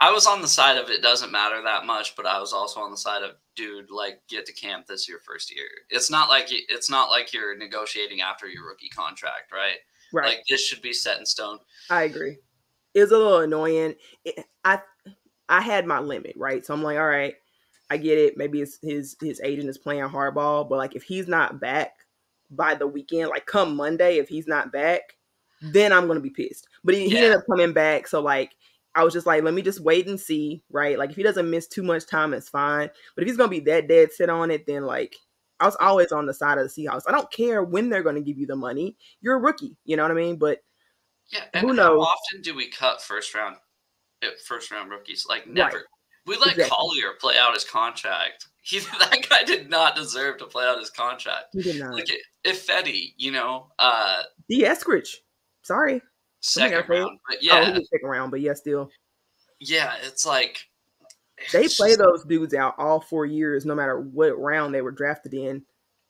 [0.00, 2.80] I was on the side of it doesn't matter that much, but I was also
[2.80, 5.68] on the side of dude, like get to camp this your first year.
[5.88, 9.76] It's not like it's not like you're negotiating after your rookie contract, right?
[10.12, 10.26] Right.
[10.26, 11.58] Like this should be set in stone.
[11.88, 12.38] I agree
[12.94, 13.94] it was a little annoying.
[14.24, 14.80] It, I
[15.48, 16.64] I had my limit, right?
[16.64, 17.34] So I'm like, all right,
[17.90, 18.36] I get it.
[18.36, 21.92] Maybe his his his agent is playing hardball, but like if he's not back
[22.50, 25.16] by the weekend, like come Monday, if he's not back,
[25.60, 26.68] then I'm gonna be pissed.
[26.82, 27.08] But he, yeah.
[27.08, 28.52] he ended up coming back, so like
[28.94, 30.98] I was just like, let me just wait and see, right?
[30.98, 32.88] Like if he doesn't miss too much time, it's fine.
[33.14, 35.14] But if he's gonna be that dead set on it, then like
[35.60, 37.02] I was always on the side of the Seahawks.
[37.06, 38.96] I don't care when they're gonna give you the money.
[39.20, 40.36] You're a rookie, you know what I mean?
[40.36, 40.60] But
[41.30, 41.86] yeah, and Who knows?
[41.86, 43.56] how often do we cut first round
[44.22, 45.26] eh, first round rookies?
[45.28, 45.76] Like never.
[45.76, 45.84] Right.
[46.26, 46.74] We let exactly.
[46.74, 48.46] Collier play out his contract.
[48.66, 51.48] He that guy did not deserve to play out his contract.
[51.52, 51.92] He did not.
[51.92, 52.08] Like
[52.44, 55.16] if Fetty, you know, uh D Eskridge.
[55.60, 56.00] Sorry.
[56.40, 57.18] Second round.
[57.28, 57.74] But yeah.
[57.76, 58.90] Oh, second round, but yeah, still.
[59.60, 60.66] Yeah, it's like
[61.52, 65.34] they play those dudes out all four years, no matter what round they were drafted
[65.34, 65.62] in.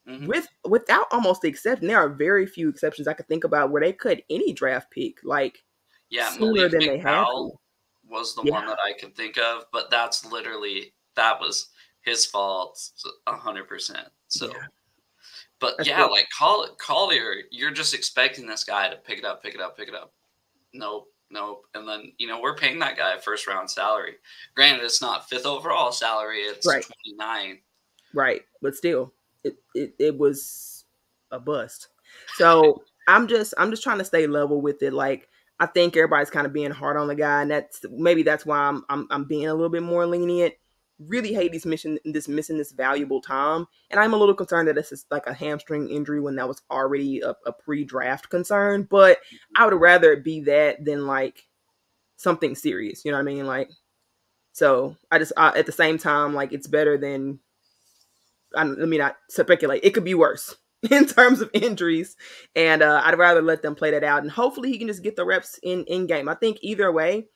[0.08, 0.26] Mm-hmm.
[0.26, 3.82] With without almost the exception, there are very few exceptions I could think about where
[3.82, 5.64] they cut any draft pick like
[6.10, 7.24] yeah, sooner Malik than they had.
[8.10, 8.52] Was the yeah.
[8.52, 11.68] one that I could think of, but that's literally that was
[12.02, 12.78] his fault,
[13.26, 14.08] hundred percent.
[14.28, 14.66] So, yeah.
[15.58, 19.42] but that's yeah, like Call, Collier, you're just expecting this guy to pick it up,
[19.42, 20.12] pick it up, pick it up.
[20.74, 21.64] Nope, nope.
[21.74, 24.16] And then you know we're paying that guy first round salary.
[24.54, 26.84] Granted, it's not fifth overall salary; it's right.
[26.84, 27.60] twenty nine.
[28.12, 29.12] Right, but still,
[29.44, 30.84] it, it it was
[31.30, 31.88] a bust.
[32.36, 34.92] So I'm just I'm just trying to stay level with it.
[34.92, 35.28] Like
[35.60, 38.58] I think everybody's kind of being hard on the guy, and that's maybe that's why
[38.58, 40.54] I'm I'm, I'm being a little bit more lenient.
[41.00, 44.76] Really hate these mission this missing this valuable time, and I'm a little concerned that
[44.76, 48.86] this is like a hamstring injury when that was already a, a pre-draft concern.
[48.88, 49.18] But
[49.56, 51.46] I would rather it be that than like
[52.16, 53.04] something serious.
[53.04, 53.46] You know what I mean?
[53.46, 53.70] Like,
[54.52, 57.40] so I just at the same time like it's better than
[58.56, 59.84] I, let me not speculate.
[59.84, 60.56] It could be worse
[60.90, 62.16] in terms of injuries,
[62.54, 64.22] and uh, I'd rather let them play that out.
[64.22, 66.28] And hopefully, he can just get the reps in in game.
[66.28, 67.26] I think either way,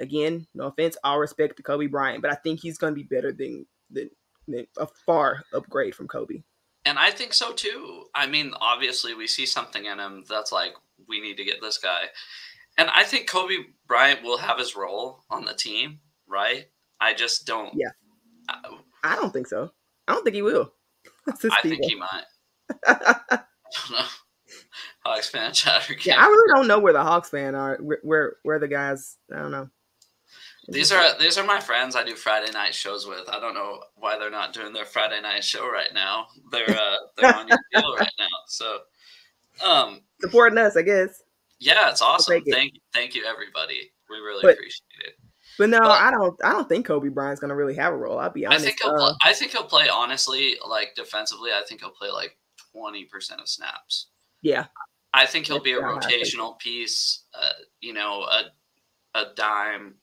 [0.00, 3.06] again, no offense, all respect to Coby Bryant, but I think he's going to be
[3.06, 4.10] better than, than
[4.46, 6.42] than a far upgrade from Coby.
[6.84, 8.04] And I think so too.
[8.14, 10.74] I mean, obviously, we see something in him that's like
[11.06, 12.04] we need to get this guy.
[12.78, 13.56] And I think Coby
[13.86, 16.66] Bryant will have his role on the team, right?
[17.00, 17.74] I just don't.
[17.74, 17.90] Yeah.
[18.48, 19.70] I, I don't think so.
[20.08, 20.72] I don't think he will.
[21.28, 22.24] I think he might.
[22.86, 23.40] I
[23.72, 24.06] don't know.
[25.04, 25.94] Hawks fan chatter.
[26.02, 27.76] Yeah, I really don't know where the Hawks fan are.
[27.80, 29.16] Where, where where the guys?
[29.32, 29.68] I don't know.
[30.68, 33.28] These are these are my friends I do Friday night shows with.
[33.28, 36.26] I don't know why they're not doing their Friday night show right now.
[36.50, 38.26] They're uh, they're on your deal right now.
[38.46, 38.78] So
[39.64, 41.22] um supporting us, I guess.
[41.58, 42.42] Yeah, it's awesome.
[42.44, 42.52] It.
[42.52, 43.90] Thank thank you everybody.
[44.10, 45.14] We really but, appreciate it.
[45.58, 46.44] But no, but, I don't.
[46.44, 48.18] I don't think Coby Bryant's gonna really have a role.
[48.18, 48.64] I'll be honest.
[48.64, 48.94] I think he'll.
[48.94, 51.50] Uh, I think he'll play honestly, like defensively.
[51.50, 52.36] I think he'll play like
[52.72, 54.06] twenty percent of snaps.
[54.40, 54.66] Yeah,
[55.12, 57.24] I think he'll be a rotational piece.
[57.34, 58.44] Uh, you know, a
[59.18, 59.94] a dime,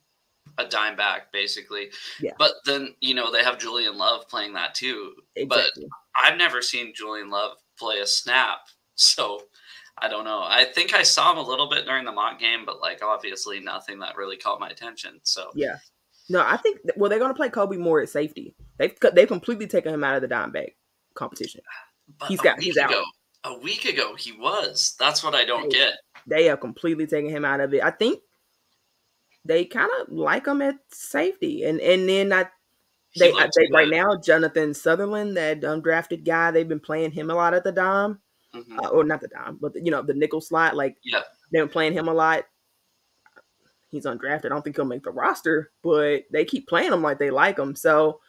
[0.57, 1.89] a dime back basically.
[2.19, 2.33] Yeah.
[2.37, 5.13] But then you know they have Julian Love playing that too.
[5.37, 5.85] Exactly.
[5.87, 8.59] But I've never seen Julian Love play a snap,
[8.95, 9.41] so
[9.97, 10.41] I don't know.
[10.43, 13.59] I think I saw him a little bit during the mock game, but like obviously
[13.59, 15.19] nothing that really caught my attention.
[15.23, 15.77] So yeah,
[16.29, 18.55] no, I think well they're going to play Coby more at safety.
[18.77, 20.75] They've they've completely taken him out of the dime back
[21.13, 21.61] competition.
[22.19, 22.91] But he's got he's out.
[22.91, 23.03] Ago,
[23.45, 24.93] a week ago he was.
[24.99, 25.93] That's what I don't they, get.
[26.27, 27.83] They have completely taken him out of it.
[27.83, 28.21] I think
[29.43, 32.45] they kind of like him at safety, and and then I
[33.17, 37.33] they, I, they right now Jonathan Sutherland, that undrafted guy, they've been playing him a
[37.33, 38.19] lot at the dime
[38.55, 38.79] mm-hmm.
[38.79, 40.75] uh, or not the dime, but the, you know the nickel slot.
[40.75, 41.21] Like yeah.
[41.51, 42.45] they've been playing him a lot.
[43.89, 44.45] He's undrafted.
[44.45, 47.57] I don't think he'll make the roster, but they keep playing him like they like
[47.57, 47.75] him.
[47.75, 48.19] So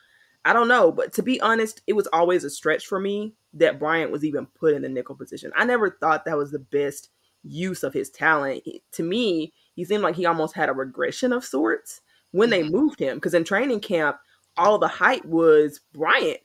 [0.45, 0.93] I don't know.
[0.93, 4.47] But to be honest, it was always a stretch for me that Bryant was even
[4.47, 5.51] put in the nickel position.
[5.57, 7.09] I never thought that was the best
[7.43, 8.63] use of his talent.
[8.93, 12.77] To me, he seemed like he almost had a regression of sorts when they mm-hmm.
[12.77, 13.17] moved him.
[13.17, 14.19] Because in training camp,
[14.57, 16.41] all the hype was Bryant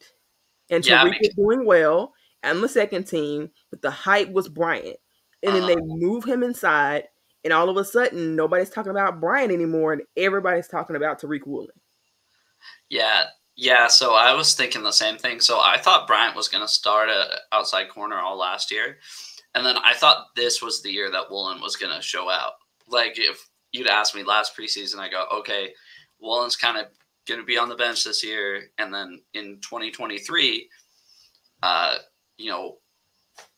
[0.72, 2.14] and yeah, Tariq was doing well
[2.44, 4.98] and the second team, but the hype was Bryant.
[5.44, 5.86] And then uh, they uh-huh.
[5.86, 7.06] move him inside,
[7.44, 11.48] and all of a sudden, nobody's talking about Bryant anymore, and everybody's talking about Tariq
[11.48, 11.70] Woolen.
[12.90, 13.24] Yeah,
[13.56, 13.88] yeah.
[13.88, 15.40] So I was thinking the same thing.
[15.40, 18.98] So I thought Bryant was going to start at outside corner all last year,
[19.56, 22.54] and then I thought this was the year that Woolen was going to show out.
[22.88, 25.74] Like if you'd asked me last preseason, I go, okay,
[26.20, 26.88] Woolen's kind of
[27.28, 30.70] going to be on the bench this year, and then in 2023,
[31.64, 31.98] uh,
[32.42, 32.78] you know,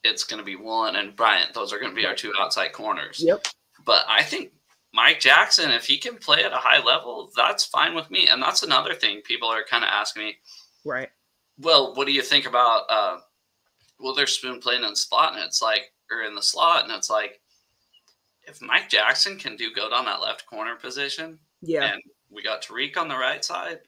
[0.04, 1.54] it's going to be Woolen and Bryant.
[1.54, 3.22] Those are going to be our two outside corners.
[3.24, 3.48] Yep.
[3.86, 4.52] But I think
[4.94, 8.28] Mike Jackson, if he can play at a high level, that's fine with me.
[8.28, 10.36] And that's another thing people are kind of asking me.
[10.86, 11.10] Right.
[11.58, 13.18] Well, what do you think about uh,
[14.00, 15.34] Witherspoon playing in slot?
[15.34, 17.40] And it's like, or in the slot, and it's like,
[18.46, 22.62] if Mike Jackson can do good on that left corner position, yeah, and we got
[22.62, 23.80] Tariq on the right side,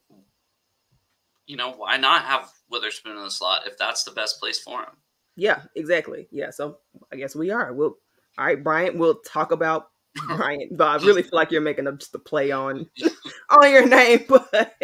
[1.46, 4.82] you know, why not have Witherspoon in the slot if that's the best place for
[4.82, 4.98] him?
[5.36, 6.28] Yeah, exactly.
[6.32, 6.78] Yeah, so
[7.12, 7.74] I guess we are.
[7.74, 7.98] We'll
[8.38, 8.98] all right, Bryant.
[8.98, 9.90] We'll talk about
[10.28, 12.90] Bryant, but I really feel like you're making a, just a play on
[13.50, 14.76] on your name, but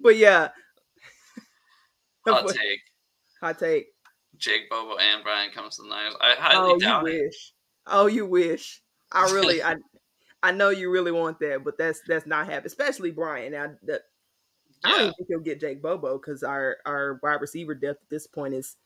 [0.00, 0.48] but yeah.
[2.26, 2.80] Hot take.
[3.40, 3.86] Hot take.
[4.36, 6.14] Jake Bobo and Bryant comes to the Niners.
[6.20, 7.52] I highly oh, doubt you wish.
[7.86, 8.82] Oh, you wish.
[9.12, 9.76] I really, I,
[10.42, 12.66] I know you really want that, but that's that's not happening.
[12.66, 13.52] Especially Bryant.
[13.52, 14.00] Now, the,
[14.84, 18.10] I don't even think he'll get Jake Bobo because our our wide receiver depth at
[18.10, 18.76] this point is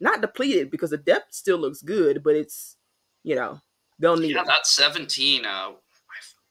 [0.00, 2.76] not depleted because the depth still looks good, but it's
[3.22, 3.60] you know
[3.98, 4.34] they'll need.
[4.34, 5.46] Yeah, that seventeen.
[5.46, 5.72] Uh,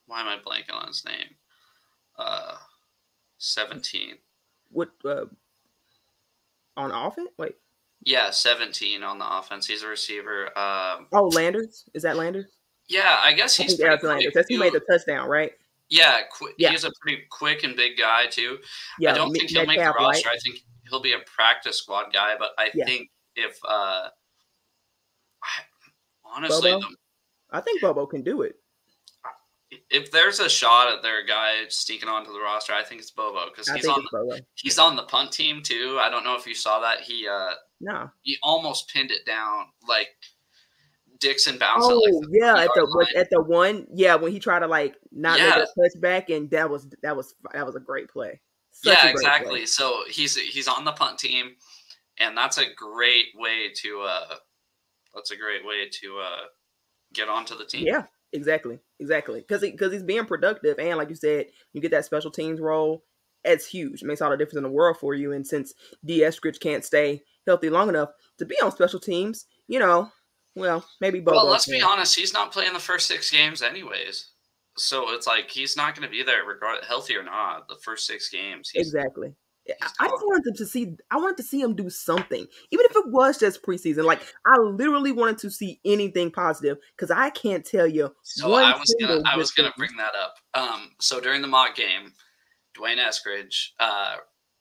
[0.07, 1.35] why am I blanking on his name?
[2.17, 2.55] Uh,
[3.37, 4.15] 17.
[4.71, 5.25] What uh,
[6.77, 7.29] on offense?
[7.37, 7.55] Wait.
[8.03, 9.65] Yeah, 17 on the offense.
[9.65, 10.57] He's a receiver.
[10.57, 11.85] Um, oh, Landers?
[11.93, 12.51] Is that Landers?
[12.87, 14.33] Yeah, I guess he's I Landers.
[14.33, 15.53] That's who made the touchdown, right?
[15.89, 18.57] Yeah, qu- yeah, he's a pretty quick and big guy too.
[18.99, 20.29] Yeah, I don't think he'll make the roster.
[20.29, 22.85] I think he'll be a practice squad guy, but I yeah.
[22.85, 24.09] think if uh
[26.23, 26.95] honestly, the,
[27.51, 28.55] I think Bobo can do it.
[29.89, 33.45] If there's a shot at their guy sneaking onto the roster, I think it's Bobo
[33.49, 35.97] because he's on the, he's on the punt team too.
[36.01, 37.01] I don't know if you saw that.
[37.01, 40.09] He uh no, he almost pinned it down like
[41.25, 41.87] Dickson bounced.
[41.89, 43.07] Oh like yeah, at the line.
[43.15, 45.57] at the one yeah when he tried to like not yeah.
[45.57, 48.39] make a touchback and that was that was that was a great play.
[48.71, 49.49] Such yeah, exactly.
[49.49, 49.65] Play.
[49.65, 51.55] So he's he's on the punt team,
[52.19, 54.35] and that's a great way to uh
[55.15, 56.45] that's a great way to uh
[57.11, 57.87] get onto the team.
[57.87, 59.39] Yeah, exactly, exactly.
[59.39, 62.59] Because because he, he's being productive, and like you said, you get that special teams
[62.59, 63.03] role.
[63.43, 64.03] It's huge.
[64.03, 65.31] It makes all the difference in the world for you.
[65.31, 66.21] And since D.
[66.21, 68.09] Eskridge can't stay healthy long enough
[68.39, 70.09] to be on special teams, you know,
[70.55, 71.35] well, maybe both.
[71.35, 72.15] Well, let's be honest.
[72.15, 74.29] He's not playing the first six games, anyways.
[74.77, 77.67] So it's like he's not going to be there, regard healthy or not.
[77.67, 79.33] The first six games, exactly.
[79.99, 80.95] I just wanted to see.
[81.09, 84.03] I wanted to see him do something, even if it was just preseason.
[84.03, 88.13] Like I literally wanted to see anything positive because I can't tell you.
[88.21, 90.35] So I was gonna, I was gonna bring that up.
[90.53, 92.13] Um, so during the mock game,
[92.75, 94.17] D'Wayne Eskridge uh,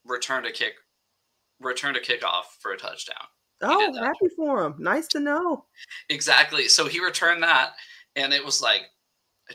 [0.07, 0.75] returned a kick,
[1.61, 3.27] returned a kickoff for a touchdown.
[3.63, 4.75] Oh, happy for him!
[4.79, 5.65] Nice to know.
[6.09, 6.69] Exactly.
[6.69, 7.73] So he returned that,
[8.17, 8.83] and it was like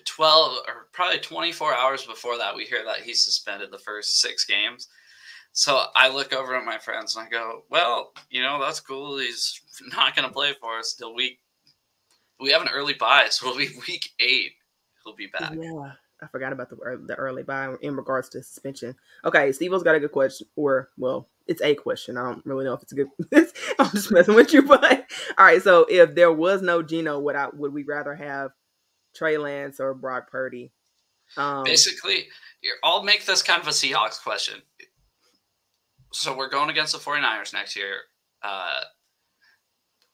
[0.06, 4.46] 12 or probably 24 hours before that we hear that he suspended the first six
[4.46, 4.88] games
[5.52, 9.18] so I look over at my friends and I go, "Well, you know, that's cool.
[9.18, 9.62] He's
[9.96, 11.40] not going to play for us till week.
[12.40, 14.54] We have an early bye, so it'll be week eight.
[15.04, 18.96] He'll be back." Yeah, I forgot about the the early bye in regards to suspension.
[19.26, 22.18] Okay, Steve's got a good question, or well, it's a question.
[22.18, 23.08] I don't really know if it's a good.
[23.80, 25.06] I'm just messing with you, but
[25.38, 25.62] all right.
[25.62, 28.52] So if there was no Geno, would I would we rather have
[29.16, 30.72] Trey Lance or Brock Purdy?
[31.38, 32.28] Um, Basically,
[32.84, 34.62] I'll make this kind of a Seahawks question
[36.12, 37.96] so we're going against the 49ers next year.
[38.42, 38.82] Uh,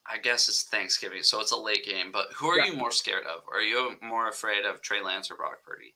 [0.08, 2.12] I guess it's Thanksgiving, so it's a late game.
[2.12, 2.72] But who are yeah.
[2.72, 3.42] you more scared of?
[3.52, 5.96] Are you more afraid of Trey Lance or Brock Purdy?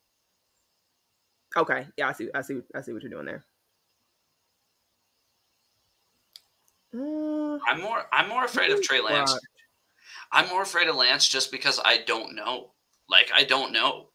[1.56, 3.44] Okay, yeah, I see, I see, I see what you're doing there.
[6.94, 9.38] Uh, I'm more, I'm more afraid of Trey Lance.
[10.32, 12.72] I'm more afraid of Lance just because I don't know.
[13.08, 14.08] Like I don't know.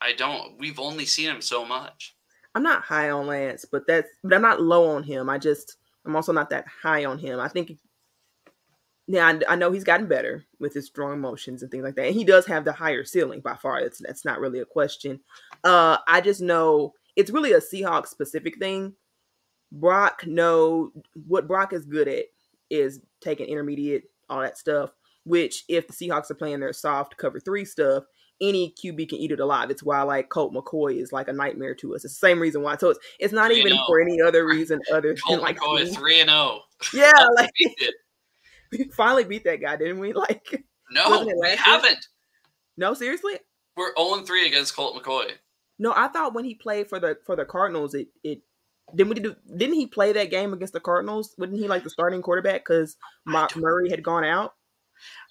[0.00, 0.58] I don't.
[0.58, 2.14] We've only seen him so much.
[2.54, 5.28] I'm not high on Lance, but that's but I'm not low on him.
[5.28, 7.38] I just I'm also not that high on him.
[7.38, 7.78] I think
[9.08, 12.06] yeah, I, I know he's gotten better with his strong motions and things like that.
[12.06, 13.82] And he does have the higher ceiling by far.
[13.82, 15.20] That's that's not really a question.
[15.64, 18.94] Uh I just know it's really a Seahawks specific thing.
[19.72, 20.92] Brock know
[21.26, 22.26] what Brock is good at
[22.70, 24.90] is taking intermediate, all that stuff.
[25.24, 28.04] Which if the Seahawks are playing their soft cover three stuff,
[28.40, 29.70] any QB can eat it alive.
[29.70, 32.04] It's why like Colt McCoy is like a nightmare to us.
[32.04, 32.76] It's the same reason why.
[32.76, 33.84] So it's it's not even oh.
[33.86, 36.38] for any other reason other Colt than like McCoy three and zero.
[36.40, 36.62] Oh.
[36.92, 37.50] Yeah, like
[38.72, 40.12] we finally beat that guy, didn't we?
[40.12, 42.06] Like no, we haven't.
[42.76, 43.34] No, seriously.
[43.76, 45.32] We're zero oh three against Colt McCoy.
[45.78, 48.42] No, I thought when he played for the for the Cardinals, it it
[48.94, 51.34] didn't we do, didn't he play that game against the Cardinals?
[51.38, 54.54] Wouldn't he like the starting quarterback because Mark Murray had gone out?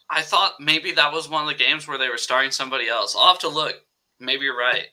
[0.10, 3.16] I thought maybe that was one of the games where they were starting somebody else.
[3.18, 3.76] I'll have to look.
[4.20, 4.88] Maybe you're right.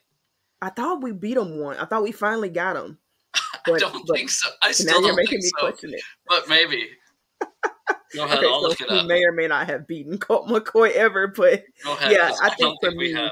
[0.60, 1.76] I thought we beat him one.
[1.76, 2.98] I thought we finally got him.
[3.64, 4.50] But, I don't think so.
[4.60, 5.72] I still don't think so.
[6.26, 6.88] But maybe.
[8.14, 8.38] Go ahead.
[8.38, 9.06] Okay, I'll so look it up.
[9.06, 11.62] may or may not have beaten Colt McCoy ever, but
[12.08, 13.30] yeah, I, I think for think me,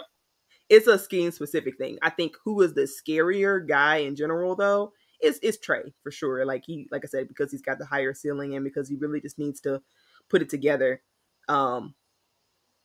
[0.68, 1.98] it's a scheme specific thing.
[2.00, 4.92] I think who is the scarier guy in general, though,
[5.22, 6.44] is is Trey for sure.
[6.44, 9.20] Like he, like I said, because he's got the higher ceiling and because he really
[9.20, 9.82] just needs to
[10.28, 11.02] put it together.
[11.48, 11.94] Um,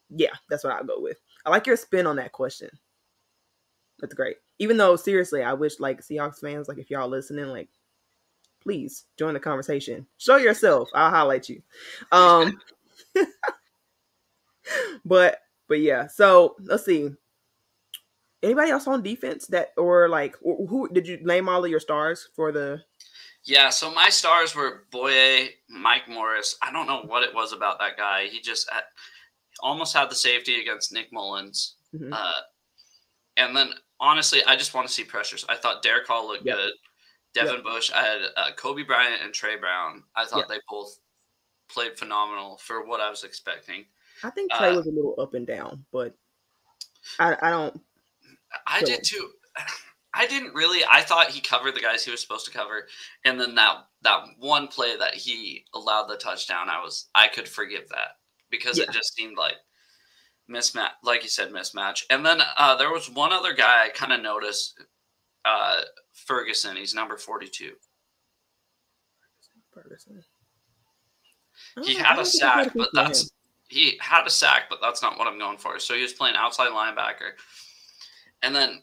[0.10, 1.18] yeah, that's what I'll go with.
[1.46, 2.70] I like your spin on that question.
[4.00, 4.38] That's great.
[4.60, 7.70] Even though seriously, I wish like Seahawks fans, like if y'all listening, like
[8.62, 10.06] please join the conversation.
[10.18, 10.90] Show yourself.
[10.94, 11.62] I'll highlight you.
[12.12, 12.60] Um
[15.06, 17.12] but but yeah, so let's see.
[18.46, 22.30] Anybody else on defense that or like who did you name all of your stars
[22.36, 22.82] for the
[23.43, 26.58] yeah, so my stars were Bouye, Mike Morris.
[26.64, 28.26] I don't know what it was about that guy.
[28.26, 28.82] He just had,
[29.60, 32.14] almost had the safety against Nick Mullens Mm-hmm.
[32.14, 32.41] Uh,
[33.38, 33.70] and then
[34.00, 35.46] honestly, I just want to see pressures.
[35.50, 36.58] I thought Derick Hall looked yep.
[36.58, 36.74] good.
[37.34, 37.64] Devin yep.
[37.64, 37.91] Bush.
[37.93, 40.04] I had uh, Coby Bryant and Tre Brown.
[40.16, 40.48] I thought yep.
[40.50, 40.98] they both
[41.70, 43.86] played phenomenal for what I was expecting.
[44.24, 46.16] I think Tre uh, was a little up and down, but
[47.20, 47.82] I, I don't.
[48.68, 49.30] I did too.
[50.18, 50.82] I didn't really.
[50.89, 52.88] I thought he covered the guys he was supposed to cover,
[53.26, 57.50] and then that that one play that he allowed the touchdown, I was I could
[57.50, 58.16] forgive that
[58.50, 58.86] because yeah.
[58.86, 59.56] it just seemed like
[60.50, 62.04] mismatch, like you said, mismatch.
[62.10, 64.82] And then uh, there was one other guy I kind of noticed,
[65.43, 65.82] uh,
[66.14, 66.78] Ferguson.
[66.78, 67.74] He's number forty-two.
[69.74, 70.24] Ferguson.
[71.84, 73.30] He oh, had a sack, but that's
[73.68, 75.80] he had a sack, but that's not what I'm going for.
[75.80, 77.34] So he was playing outside linebacker,
[78.46, 78.82] and then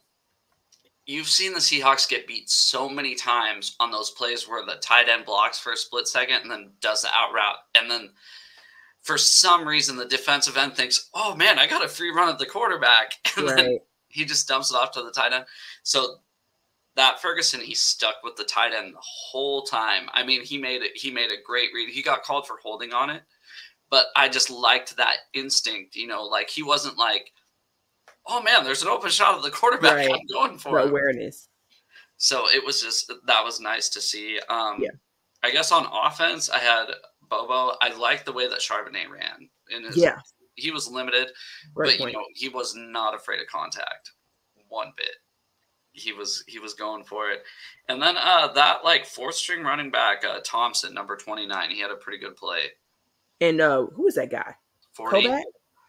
[1.06, 5.08] you've seen the Seahawks get beat so many times on those plays where the tight
[5.08, 7.58] end blocks for a split second and then does the out route.
[7.76, 8.10] And then
[9.02, 12.38] for some reason, the defensive end thinks, oh man, I got a free run at
[12.38, 13.12] the quarterback.
[13.36, 13.56] And right.
[13.56, 15.44] then he just dumps it off to the tight end.
[15.84, 16.16] So
[16.96, 20.08] that Ferguson, he stuck with the tight end the whole time.
[20.12, 21.88] I mean, he made it, he made a great read.
[21.88, 23.22] He got called for holding on it,
[23.90, 27.32] but I just liked that instinct, you know, like he wasn't like,
[28.26, 29.96] oh man, there's an open shot of the quarterback.
[29.96, 30.10] Right.
[30.10, 31.48] I'm going for the awareness.
[32.16, 34.38] So it was just that was nice to see.
[34.48, 34.90] Um, yeah.
[35.42, 36.86] I guess on offense, I had
[37.28, 37.76] Bobo.
[37.80, 39.48] I liked the way that Charbonnet ran.
[39.70, 40.18] In his, yeah,
[40.54, 41.30] he was limited,
[41.74, 42.00] but point.
[42.00, 44.12] you know he was not afraid of contact
[44.68, 45.16] one bit.
[45.92, 47.42] He was he was going for it,
[47.88, 51.80] and then uh, that like fourth string running back uh, Thompson, number twenty nine, he
[51.80, 52.70] had a pretty good play.
[53.40, 54.54] And uh, who was that guy?
[54.94, 55.28] Forty.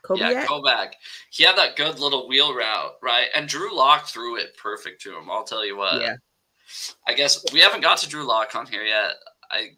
[0.05, 0.19] Kovac?
[0.19, 0.93] Yeah, Kovac.
[1.31, 3.27] He had that good little wheel route, right?
[3.33, 5.29] And Drew Lock threw it perfect to him.
[5.31, 6.01] I'll tell you what.
[6.01, 6.15] Yeah.
[7.07, 9.13] I guess we haven't got to Drew Lock on here yet.
[9.51, 9.69] I.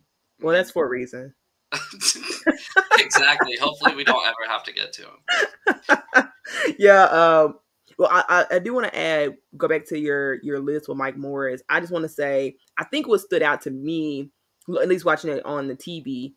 [0.41, 1.33] Well, that's for a reason.
[2.97, 3.57] exactly.
[3.57, 6.27] Hopefully, we don't ever have to get to him.
[6.79, 7.03] yeah.
[7.03, 7.59] Um.
[7.97, 10.97] Well, I, I, I do want to add, go back to your your list with
[10.97, 11.61] Mike Morris.
[11.69, 14.31] I just want to say, I think what stood out to me,
[14.81, 16.33] at least watching it on the TV,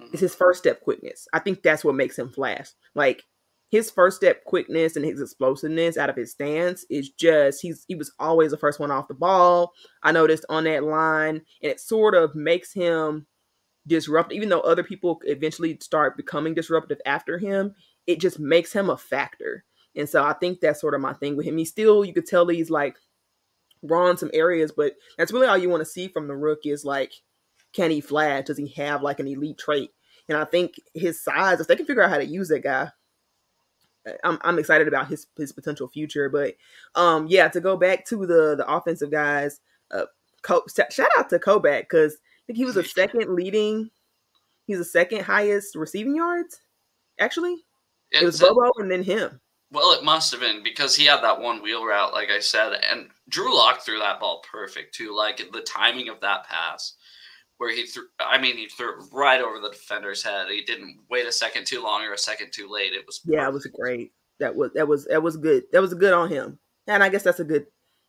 [0.00, 0.14] mm-hmm.
[0.14, 1.26] is his first step quickness.
[1.32, 2.68] I think that's what makes him flash.
[2.94, 3.24] Like
[3.70, 7.94] his first step quickness and his explosiveness out of his stance is just he's he
[7.94, 9.72] was always the first one off the ball.
[10.02, 13.26] I noticed on that line, and it sort of makes him
[13.86, 14.32] disrupt.
[14.32, 17.74] Even though other people eventually start becoming disruptive after him,
[18.06, 19.64] it just makes him a factor.
[19.94, 21.56] And so I think that's sort of my thing with him.
[21.56, 22.96] He's still you could tell he's like
[23.82, 26.60] raw in some areas, but that's really all you want to see from the rook
[26.64, 27.12] is like,
[27.72, 28.46] can he flash?
[28.46, 29.90] Does he have like an elite trait?
[30.28, 32.90] And I think his size, if they can figure out how to use that guy,
[34.24, 36.28] I'm I'm excited about his his potential future.
[36.28, 36.54] But
[36.94, 40.06] um, yeah, to go back to the the offensive guys, uh,
[40.42, 43.90] Co- shout out to Kovac because I think he was a second leading.
[44.66, 46.60] He's a second highest receiving yards.
[47.18, 47.56] Actually,
[48.10, 49.40] it's it was Bobo and then him.
[49.72, 52.72] Well, it must have been because he had that one wheel route, like I said,
[52.90, 55.14] and Drew Lock threw that ball perfect too.
[55.16, 56.94] Like the timing of that pass
[57.60, 58.04] where he threw.
[58.18, 60.48] I mean, he threw it right over the defender's head.
[60.48, 62.94] He didn't wait a second too long or a second too late.
[62.94, 63.36] It was perfect.
[63.36, 64.12] yeah, it was great.
[64.38, 65.64] That was that was that was good.
[65.70, 66.58] That was good on him.
[66.86, 67.66] And I guess that's a good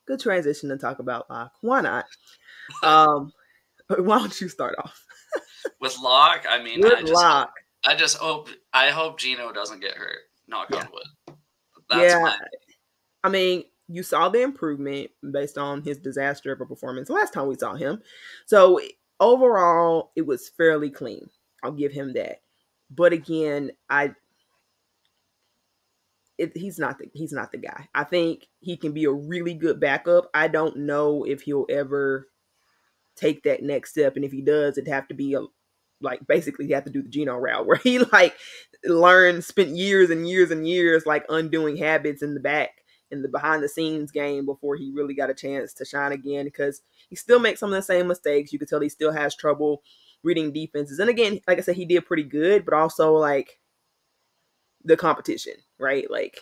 [0.08, 1.52] good transition to talk about Lock.
[1.60, 2.06] Why not?
[2.84, 3.34] Um,
[3.90, 5.04] why don't you start off
[5.82, 6.46] with Lock?
[6.48, 7.52] I mean, with I just Lock.
[7.84, 10.20] I just hope I hope Geno doesn't get hurt.
[10.48, 10.78] Knock yeah.
[10.78, 11.36] on wood.
[11.90, 12.20] That's yeah.
[12.20, 12.38] My...
[13.26, 17.48] I mean, you saw the improvement based on his disaster of a performance last time
[17.48, 18.02] we saw him.
[18.46, 18.80] So
[19.22, 21.30] overall, it was fairly clean.
[21.64, 22.42] I'll give him that.
[22.90, 24.16] But again, I
[26.38, 27.88] it, he's not the he's not the guy.
[27.94, 30.30] I think he can be a really good backup.
[30.34, 32.28] I don't know if he'll ever
[33.16, 35.42] take that next step, and if he does, it'd have to be a
[36.02, 38.36] like basically he have to do the Geno route where he like
[38.84, 42.72] learned, spent years and years and years like undoing habits in the back
[43.12, 46.46] in the behind the scenes game before he really got a chance to shine again
[46.46, 48.54] because he still makes some of the same mistakes.
[48.54, 49.84] You can tell he still has trouble
[50.24, 51.00] reading defenses.
[51.00, 53.60] And again, like I said, he did pretty good, but also like
[54.84, 56.10] the competition, right?
[56.10, 56.42] Like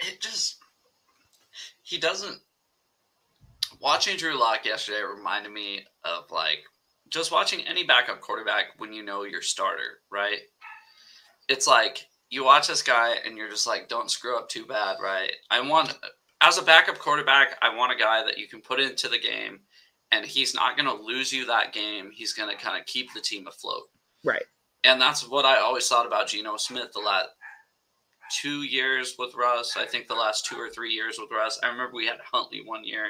[0.00, 0.58] it just
[1.82, 2.40] he doesn't
[3.80, 6.60] watching Drew Lock yesterday reminded me of like
[7.08, 10.38] just watching any backup quarterback when you know your starter, right?
[11.48, 14.96] It's like you watch this guy and you're just like, don't screw up too bad,
[15.02, 15.32] right?
[15.50, 15.98] I want,
[16.40, 19.60] as a backup quarterback, I want a guy that you can put into the game
[20.12, 22.10] and he's not going to lose you that game.
[22.12, 23.82] He's going to kind of keep the team afloat.
[24.24, 24.44] Right.
[24.84, 27.28] And that's what I always thought about Geno Smith the last
[28.40, 29.76] two years with Russ.
[29.76, 31.58] I think the last two or three years with Russ.
[31.62, 33.06] I remember we had Huntley one year,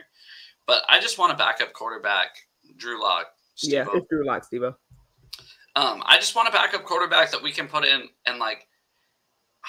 [0.66, 2.28] but I just want a backup quarterback,
[2.76, 3.26] Drew Lock.
[3.62, 4.64] Yeah, it's Drew Lock, Steve.
[4.64, 8.66] Um, I just want a backup quarterback that we can put in and like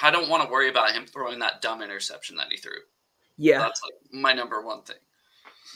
[0.02, 2.74] I don't want to worry about him throwing that dumb interception that he threw.
[3.38, 4.98] Yeah, that's like my number one thing.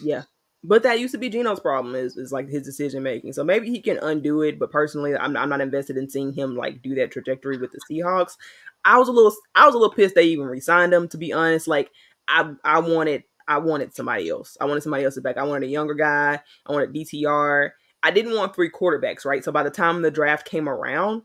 [0.02, 0.24] Yeah,
[0.64, 3.34] but that used to be Geno's problem is is like his decision making.
[3.34, 4.60] So maybe he can undo it.
[4.60, 7.80] But personally, I'm I'm not invested in seeing him like do that trajectory with the
[7.90, 8.38] Seahawks.
[8.84, 11.08] I was a little I was a little pissed they even resigned him.
[11.10, 11.92] To be honest, like
[12.28, 14.58] I I wanted I wanted somebody else.
[14.60, 15.38] I wanted somebody else back.
[15.38, 16.40] I wanted a younger guy.
[16.66, 17.72] I wanted DTR.
[18.04, 19.44] I didn't want three quarterbacks, right?
[19.44, 21.24] So by the time the draft came around,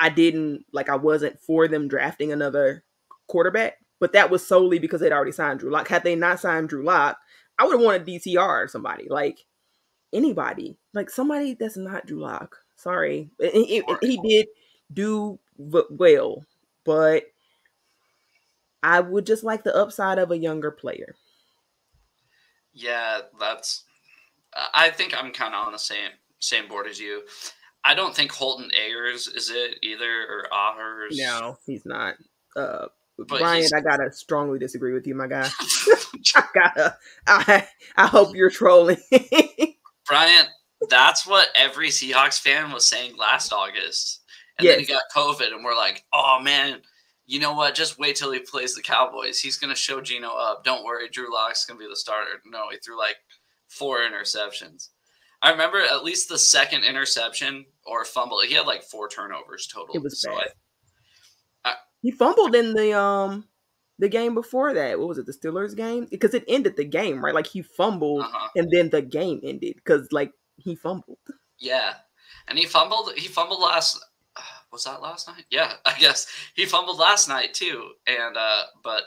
[0.00, 2.82] I didn't like I wasn't for them drafting another
[3.26, 5.88] quarterback, but that was solely because they'd already signed Drew Lock.
[5.88, 7.18] Had they not signed Drew Lock,
[7.58, 9.44] I would have wanted DTR or somebody like
[10.12, 12.56] anybody, like somebody that's not Drew Lock.
[12.76, 14.48] Sorry, he, he did
[14.90, 16.46] do well,
[16.84, 17.24] but
[18.82, 21.14] I would just like the upside of a younger player.
[22.72, 23.84] Yeah, that's.
[24.72, 27.22] I think I'm kind of on the same same board as you.
[27.84, 31.12] I don't think Holton Ahlers is it either, or Ahlers.
[31.12, 32.16] No, he's not.
[32.54, 32.86] Uh,
[33.26, 35.48] Brian, I gotta strongly disagree with you, my guy.
[36.34, 36.96] I gotta.
[37.26, 38.98] I I hope you're trolling.
[40.06, 40.46] Brian,
[40.88, 44.22] that's what every Seahawks fan was saying last August,
[44.58, 44.76] and yes.
[44.76, 46.80] then he got COVID, and we're like, oh man,
[47.26, 47.74] you know what?
[47.74, 49.40] Just wait till he plays the Cowboys.
[49.40, 50.64] He's gonna show Geno up.
[50.64, 52.42] Don't worry, Drew Lock's gonna be the starter.
[52.44, 53.16] No, he threw like
[53.68, 54.88] four interceptions.
[55.42, 58.40] I remember at least the second interception or fumble.
[58.40, 59.94] He had like four turnovers total.
[59.94, 60.48] It was so bad.
[61.64, 63.44] I, I, he fumbled in the um
[63.98, 64.98] the game before that.
[64.98, 65.26] What was it?
[65.26, 66.06] The Steelers game?
[66.10, 67.34] Because it ended the game, right?
[67.34, 68.48] Like he fumbled uh-huh.
[68.56, 71.18] and then the game ended because like he fumbled.
[71.58, 71.94] Yeah,
[72.48, 73.12] and he fumbled.
[73.16, 74.02] He fumbled last.
[74.36, 75.44] Uh, was that last night?
[75.50, 77.92] Yeah, I guess he fumbled last night too.
[78.06, 79.04] And uh but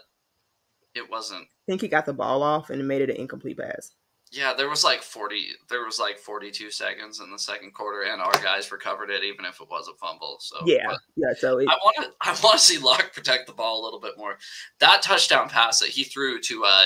[0.96, 1.44] it wasn't.
[1.44, 3.94] I think he got the ball off and made it an incomplete pass.
[4.34, 5.50] Yeah, there was like forty.
[5.70, 9.46] There was like forty-two seconds in the second quarter, and our guys recovered it, even
[9.46, 10.38] if it was a fumble.
[10.40, 11.34] So yeah, yeah.
[11.38, 14.00] So it, I want to, I want to see Lock protect the ball a little
[14.00, 14.40] bit more.
[14.80, 16.86] That touchdown pass that he threw to uh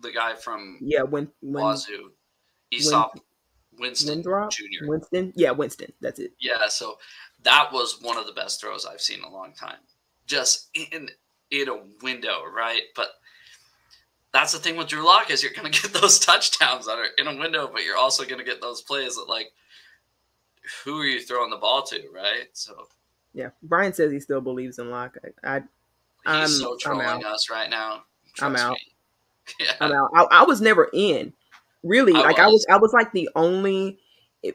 [0.00, 2.10] the guy from yeah, when, when Wazoo,
[2.70, 3.18] Easop
[3.78, 4.50] Winston Windrop?
[4.50, 4.86] Jr.
[4.86, 5.92] Winston, yeah, Winston.
[6.02, 6.32] That's it.
[6.38, 6.98] Yeah, so
[7.42, 9.78] that was one of the best throws I've seen in a long time.
[10.26, 11.08] Just in
[11.50, 12.82] in a window, right?
[12.94, 13.08] But
[14.36, 17.06] that's the thing with Drew Lock is you're going to get those touchdowns that are
[17.16, 19.52] in a window, but you're also going to get those plays that like,
[20.84, 22.48] who are you throwing the ball to, right?
[22.52, 22.86] So,
[23.32, 25.16] yeah, Brian says he still believes in Lock.
[25.42, 25.62] I, I
[26.26, 28.02] I'm, so trolling us right now.
[28.40, 28.76] I'm out.
[29.60, 29.74] Yeah.
[29.80, 30.10] I'm out.
[30.12, 31.32] I, I, was never in,
[31.84, 32.12] really.
[32.12, 32.44] I like was.
[32.44, 33.96] I was, I was like the only.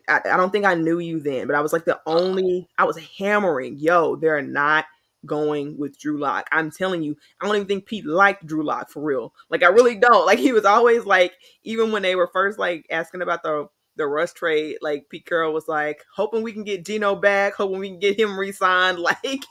[0.10, 2.20] I, I don't think I knew you then, but I was like the uh-huh.
[2.20, 2.68] only.
[2.78, 4.84] I was hammering, yo, they're not
[5.26, 6.48] going with Drew Lock.
[6.52, 9.34] I'm telling you, I don't even think Pete liked Drew Lock for real.
[9.50, 10.26] Like I really don't.
[10.32, 13.68] Like he was always like, even when they were first like asking about the
[13.98, 17.80] the Russ trade, like Pete Carroll was like, hoping we can get Geno back, hoping
[17.80, 18.98] we can get him re-signed.
[19.12, 19.44] Like,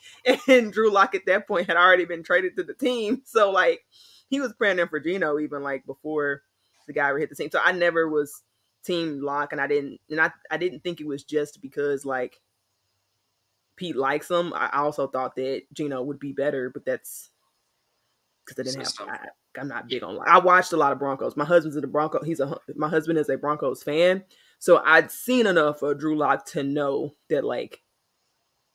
[0.48, 3.22] and Drew Lock at that point had already been traded to the team.
[3.26, 3.82] So like
[4.28, 6.42] he was praying for Geno even like before
[6.86, 7.50] the guy hit the team.
[7.50, 8.42] So I never was
[8.84, 12.40] team Lock and I didn't and I, I didn't think it was just because like
[13.76, 14.52] Pete likes him.
[14.54, 17.30] I also thought that Geno would be better, but that's
[18.44, 19.08] because I didn't System.
[19.08, 19.20] have.
[19.56, 20.18] I, am not big on.
[20.26, 21.36] I watched a lot of Broncos.
[21.36, 22.22] My husband's a Bronco.
[22.22, 24.24] He's a my husband is a Broncos fan,
[24.58, 27.80] so I'd seen enough of Drew Lock to know that like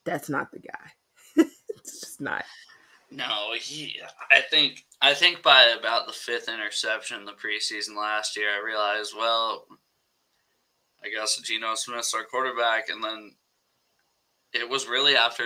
[0.06, 0.92] that's not the guy.
[1.70, 2.46] it's just not.
[3.12, 4.00] No, he.
[4.32, 4.86] I think.
[5.02, 9.68] I think by about the fifth interception in the preseason last year, I realized, well,
[11.04, 13.36] I guess Geno Smith's our quarterback, and then
[14.56, 15.44] it was really after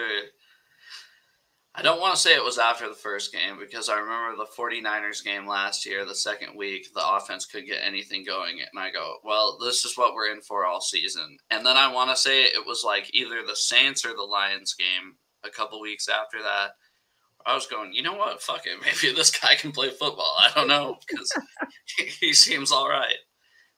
[1.76, 4.52] I don't want to say it was after the first game because I remember the
[4.58, 8.60] 49ers game last year, the second week, the offense could get anything going.
[8.60, 11.38] And I go, well, this is what we're in for all season.
[11.52, 14.74] And then I want to say it was like either the Saints or the Lions
[14.74, 16.72] game a couple weeks after that.
[17.46, 18.42] I was going, you know what?
[18.42, 18.82] Fuck it.
[18.82, 20.34] Maybe this guy can play football.
[20.40, 21.32] I don't know because
[22.20, 23.18] he seems all right.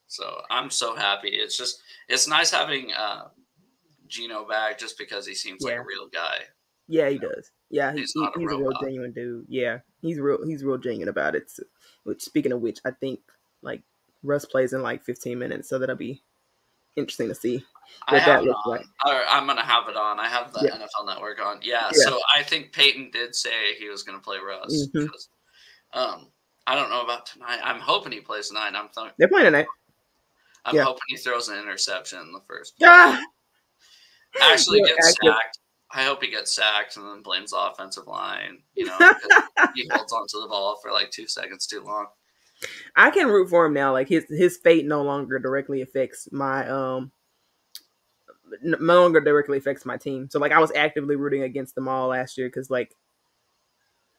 [0.07, 1.29] So I'm so happy.
[1.29, 3.25] It's just, it's nice having uh,
[4.11, 5.71] Geno back just because he seems yeah.
[5.71, 6.39] like a real guy.
[6.87, 7.51] Yeah, he does.
[7.69, 9.45] Yeah, he's, he's, a, a, real genuine dude.
[9.47, 10.45] Yeah, he's real.
[10.45, 11.51] He's real genuine about it.
[12.03, 13.21] Which, speaking of which, I think
[13.61, 13.81] like
[14.23, 16.21] Russ plays in like 15 minutes, so that'll be
[16.97, 17.63] interesting to see
[18.09, 18.85] what that looks like.
[19.05, 20.19] I'm gonna have it on.
[20.19, 20.77] I have the yeah.
[20.77, 21.59] NFL Network on.
[21.61, 24.87] Yeah, yeah, So I think Payton did say he was gonna play Russ.
[24.87, 25.05] Mm-hmm.
[25.05, 25.29] Because,
[25.93, 26.27] um,
[26.67, 27.59] I don't know about tonight.
[27.63, 28.73] I'm hoping he plays tonight.
[28.75, 29.67] I'm th- they're playing tonight.
[30.65, 30.83] I'm yeah.
[30.83, 32.75] hoping he throws an interception in the first.
[32.83, 33.21] Ah!
[34.39, 35.59] Actually gets sacked.
[35.93, 38.59] I hope he gets sacked and then blames the offensive line.
[38.75, 38.97] You know,
[39.75, 42.07] he holds onto the ball for like two seconds too long.
[42.95, 43.91] I can root for him now.
[43.91, 47.11] Like his his fate no longer directly affects my um
[48.61, 50.29] no longer directly affects my team.
[50.29, 52.95] So like I was actively rooting against them all last year because like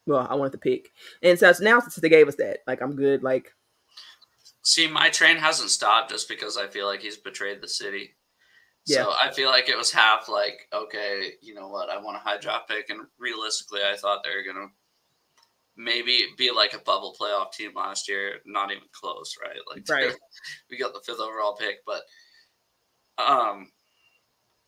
[0.07, 0.91] well I wanted to pick,
[1.23, 3.23] and so now since they gave us that, like I'm good.
[3.23, 3.55] Like
[4.63, 8.17] see, my train hasn't stopped just because I feel like he's betrayed the city.
[8.87, 9.05] Yeah.
[9.05, 12.21] So I feel like it was half like, okay, you know what, I want a
[12.21, 14.69] high draft pick, and realistically, I thought they were gonna
[15.77, 19.57] maybe be like a bubble playoff team last year, not even close, right?
[19.71, 20.15] Like right.
[20.71, 22.03] we got the fifth overall pick, but
[23.19, 23.71] um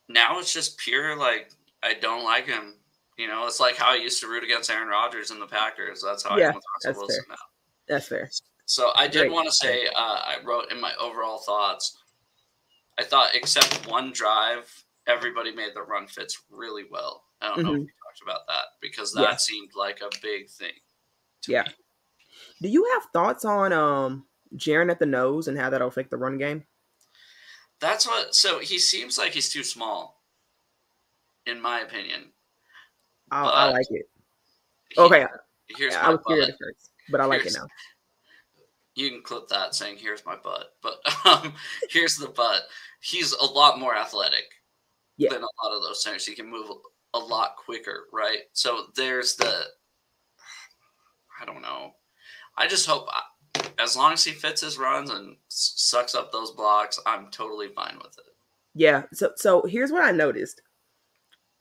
[0.08, 1.50] now it's just pure like
[1.82, 2.74] I don't like him.
[3.18, 6.02] You know, it's like how I used to root against Aaron Rodgers and the Packers.
[6.04, 7.36] That's how yeah, I am with Russell Wilson fair.
[7.36, 7.42] now.
[7.86, 8.30] That's fair.
[8.66, 11.96] So I did want to say uh, I wrote in my overall thoughts.
[12.99, 17.24] I thought except one drive, everybody made the run fits really well.
[17.40, 17.64] I don't mm-hmm.
[17.64, 17.84] know if mm-hmm.
[17.84, 19.36] we talked about that because that yeah.
[19.36, 20.72] seemed like a big thing.
[21.49, 21.62] yeah.
[21.62, 21.72] Me.
[22.62, 24.26] Do you have thoughts on um
[24.57, 26.64] Jarran at the nose and how that'll affect the run game?
[27.80, 28.34] That's what.
[28.34, 30.22] So he seems like he's too small,
[31.47, 32.32] in my opinion.
[33.30, 34.07] I, I like it.
[34.90, 35.26] He, okay.
[35.76, 37.66] Here's I was curious first, but I like it now.
[38.95, 41.55] You can clip that saying "Here's my butt," but um,
[41.90, 42.62] here's the butt.
[43.01, 44.45] He's a lot more athletic
[45.16, 45.30] yeah.
[45.30, 46.26] than a lot of those centers.
[46.26, 46.70] He can move
[47.14, 48.40] a lot quicker, right?
[48.53, 49.62] So there's the.
[51.40, 51.92] I don't know.
[52.57, 53.09] I just hope
[53.78, 57.97] as long as he fits his runs and sucks up those blocks, I'm totally fine
[57.99, 58.34] with it.
[58.74, 59.05] Yeah.
[59.12, 60.62] So so here's what I noticed.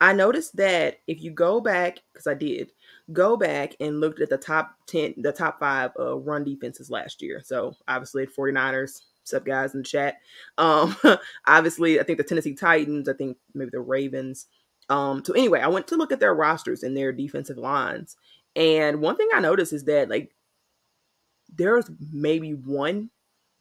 [0.01, 2.71] I noticed that if you go back, because I did
[3.11, 7.21] go back and looked at the top 10, the top five uh, run defenses last
[7.21, 7.41] year.
[7.43, 10.15] So obviously 49ers, sub guys in the chat.
[10.57, 10.95] Um,
[11.47, 14.47] obviously, I think the Tennessee Titans, I think maybe the Ravens.
[14.89, 18.15] Um, so anyway, I went to look at their rosters and their defensive lines.
[18.55, 20.31] And one thing I noticed is that like
[21.55, 23.09] there's maybe one,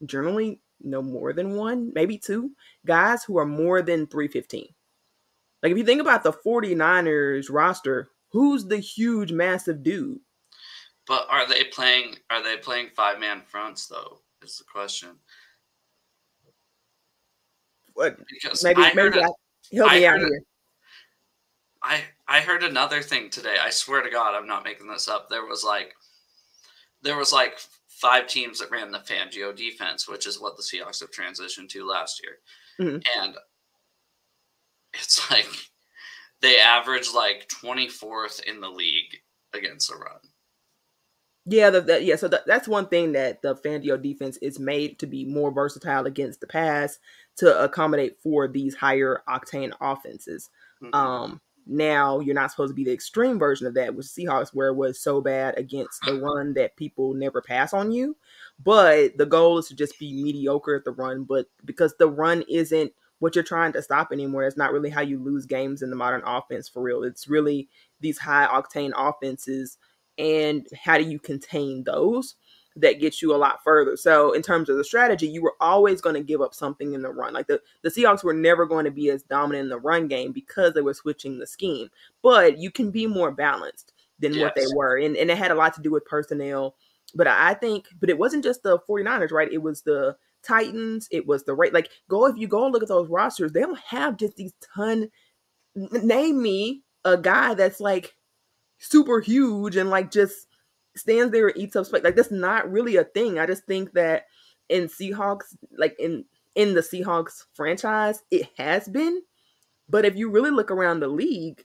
[0.04, 2.50] generally no more than one, maybe two
[2.86, 4.66] guys who are more than 315.
[5.62, 10.18] Like if you think about the 49ers roster, who's the huge massive dude?
[11.06, 14.20] But are they playing are they playing five man fronts though?
[14.42, 15.10] Is the question.
[17.94, 20.42] What because maybe I maybe a, help me out here.
[21.82, 23.56] I I heard another thing today.
[23.60, 25.28] I swear to God, I'm not making this up.
[25.28, 25.94] There was like
[27.02, 27.58] there was like
[27.88, 31.86] five teams that ran the Fangio defense, which is what the Seahawks have transitioned to
[31.86, 32.38] last year.
[32.80, 33.20] Mm-hmm.
[33.22, 33.36] And
[34.94, 35.46] it's like
[36.42, 39.16] they average like 24th in the league
[39.54, 40.18] against the run.
[41.44, 42.16] Yeah, the, the, yeah.
[42.16, 46.06] So the, that's one thing that the Fangio defense is made to be more versatile
[46.06, 46.98] against the pass
[47.36, 50.50] to accommodate for these higher octane offenses.
[50.82, 50.94] Mm-hmm.
[50.94, 54.68] Um, now you're not supposed to be the extreme version of that with Seahawks, where
[54.68, 58.16] it was so bad against the run that people never pass on you.
[58.62, 61.24] But the goal is to just be mediocre at the run.
[61.24, 62.92] But because the run isn't
[63.22, 65.96] what you're trying to stop anymore, it's not really how you lose games in the
[65.96, 67.04] modern offense for real.
[67.04, 67.68] It's really
[68.00, 69.78] these high octane offenses
[70.18, 72.34] and how do you contain those?
[72.74, 73.98] that gets you a lot further.
[73.98, 77.02] So in terms of the strategy, you were always going to give up something in
[77.02, 77.34] the run.
[77.34, 80.32] Like the, the Seahawks were never going to be as dominant in the run game
[80.32, 81.90] because they were switching the scheme.
[82.22, 84.42] But you can be more balanced than yes.
[84.42, 84.96] what they were.
[84.96, 86.76] And, and it had a lot to do with personnel.
[87.14, 89.52] But I think, but it wasn't just the 49ers, right?
[89.52, 90.16] It was the
[90.46, 91.72] Titans, it was the right.
[91.72, 94.54] Like, go if you go and look at those rosters, they don't have just these
[94.74, 95.08] ton.
[95.74, 98.14] Name me a guy that's like
[98.78, 100.46] super huge and like just
[100.96, 102.02] stands there and eats up space.
[102.02, 103.38] Like that's not really a thing.
[103.38, 104.24] I just think that
[104.68, 106.24] in Seahawks, like in
[106.54, 109.22] in the Seahawks franchise, it has been.
[109.88, 111.64] But if you really look around the league,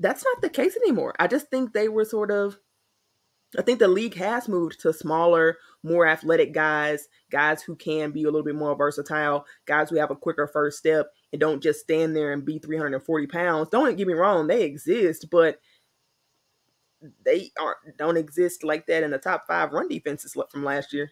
[0.00, 1.14] that's not the case anymore.
[1.18, 2.58] I just think they were sort of
[3.58, 8.24] I think the league has moved to smaller, more athletic guys, guys who can be
[8.24, 11.80] a little bit more versatile, guys who have a quicker first step and don't just
[11.80, 13.68] stand there and be 340 pounds.
[13.70, 15.60] Don't get me wrong, they exist, but
[17.24, 21.10] they aren't don't exist like that in the top five run defenses from last year.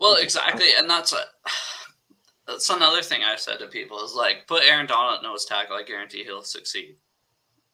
[0.00, 1.22] Well, exactly, and that's a
[2.46, 5.76] that's another thing I've said to people is like put Aaron Donald nose tackle.
[5.76, 6.96] I guarantee he'll succeed.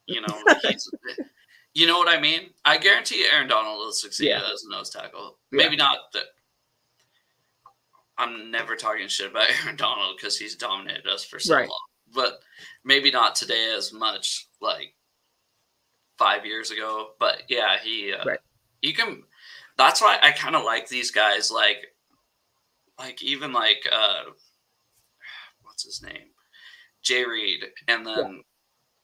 [0.06, 0.42] You know,
[1.74, 2.50] you know what I mean.
[2.64, 4.42] I guarantee Aaron Donald will succeed yeah.
[4.52, 5.38] as a nose tackle.
[5.50, 5.84] Maybe yeah.
[5.84, 6.24] not that.
[8.16, 11.68] I'm never talking shit about Aaron Donald because he's dominated us for so right.
[11.68, 12.40] long, but
[12.84, 14.48] maybe not today as much.
[14.60, 14.94] Like
[16.18, 17.10] five years ago.
[17.18, 18.38] But yeah, he uh, right.
[18.82, 19.22] you can.
[19.76, 21.50] That's why I kind of like these guys.
[21.50, 21.78] Like,
[22.98, 24.30] like even like uh,
[25.62, 26.30] what's his name,
[27.02, 28.42] Jay Reed, and then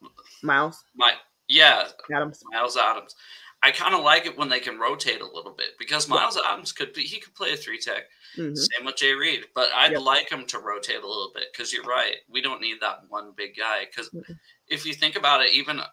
[0.02, 0.08] yeah.
[0.42, 0.82] Myles.
[0.94, 1.12] My
[1.50, 2.42] yeah, Adams.
[2.50, 3.16] Myles Adams.
[3.62, 6.52] I kind of like it when they can rotate a little bit because Myles yeah.
[6.52, 8.04] Adams could be he could play a three tech.
[8.38, 8.54] Mm-hmm.
[8.54, 10.02] Same with Jay Reed, but I'd yep.
[10.02, 12.16] like him to rotate a little bit because you're right.
[12.30, 14.32] We don't need that one big guy because mm-hmm.
[14.68, 15.84] if you think about it, even uh,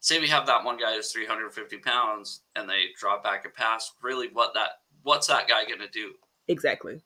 [0.00, 3.92] say we have that one guy who's 350 pounds and they drop back and pass
[4.02, 4.70] really what that
[5.02, 6.12] what's that guy going to do
[6.48, 7.02] exactly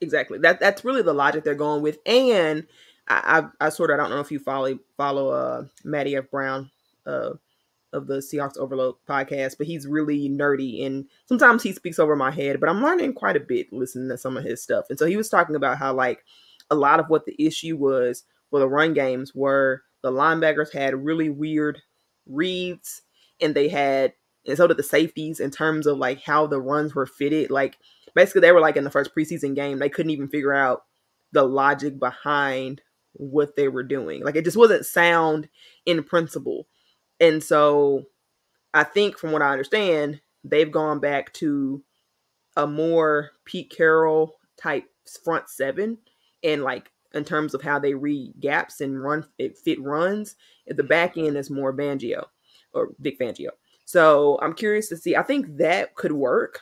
[0.00, 2.66] exactly that that's really the logic they're going with and
[3.08, 6.30] I, I, I sort of I don't know if you follow follow uh Matty F
[6.30, 6.70] Brown
[7.06, 7.30] uh
[7.92, 12.30] of the Seahawks Overload podcast, but he's really nerdy and sometimes he speaks over my
[12.30, 14.86] head, but I'm learning quite a bit listening to some of his stuff.
[14.88, 16.24] And so he was talking about how like
[16.70, 20.94] a lot of what the issue was for the run games were the linebackers had
[21.04, 21.82] really weird
[22.26, 23.02] reads
[23.40, 24.14] and they had
[24.46, 27.50] and so did the safeties in terms of like how the runs were fitted.
[27.50, 27.78] Like
[28.14, 30.84] basically they were like in the first preseason game, they couldn't even figure out
[31.32, 32.82] the logic behind
[33.14, 34.24] what they were doing.
[34.24, 35.48] Like it just wasn't sound
[35.86, 36.66] in principle.
[37.20, 38.04] And so
[38.74, 41.82] I think from what I understand, they've gone back to
[42.56, 44.84] a more Pete Carroll type
[45.24, 45.98] front seven
[46.42, 50.36] and like in terms of how they read gaps and run it fit runs.
[50.66, 52.24] The back end is more Fangio
[52.72, 53.50] or Vic Fangio.
[53.84, 55.16] So I'm curious to see.
[55.16, 56.60] I think that could work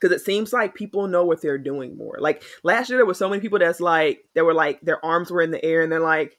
[0.00, 2.16] because it seems like people know what they're doing more.
[2.18, 5.30] Like last year, there were so many people that's like they were like their arms
[5.30, 6.38] were in the air and they're like,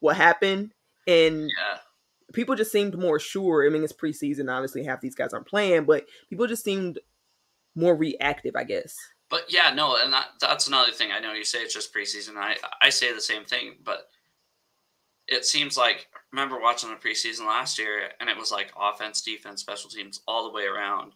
[0.00, 0.72] "What happened?"
[1.06, 1.78] And yeah.
[2.32, 3.66] people just seemed more sure.
[3.66, 4.52] I mean, it's preseason.
[4.52, 6.98] Obviously, half these guys aren't playing, but people just seemed
[7.74, 8.96] more reactive, I guess.
[9.30, 11.10] But yeah, no, and that, that's another thing.
[11.10, 12.36] I know you say it's just preseason.
[12.36, 14.08] I I say the same thing, but
[15.28, 19.60] it seems like remember watching the preseason last year, and it was like offense, defense,
[19.60, 21.12] special teams all the way around.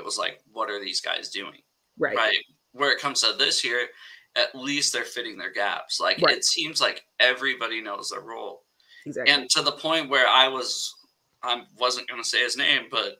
[0.00, 1.60] It was like, what are these guys doing?
[1.98, 2.16] Right.
[2.16, 2.38] Right.
[2.72, 3.86] Where it comes to this year,
[4.34, 6.00] at least they're fitting their gaps.
[6.00, 6.38] Like right.
[6.38, 8.62] it seems like everybody knows their role.
[9.04, 9.32] Exactly.
[9.32, 10.94] And to the point where I was,
[11.42, 13.18] I wasn't going to say his name, but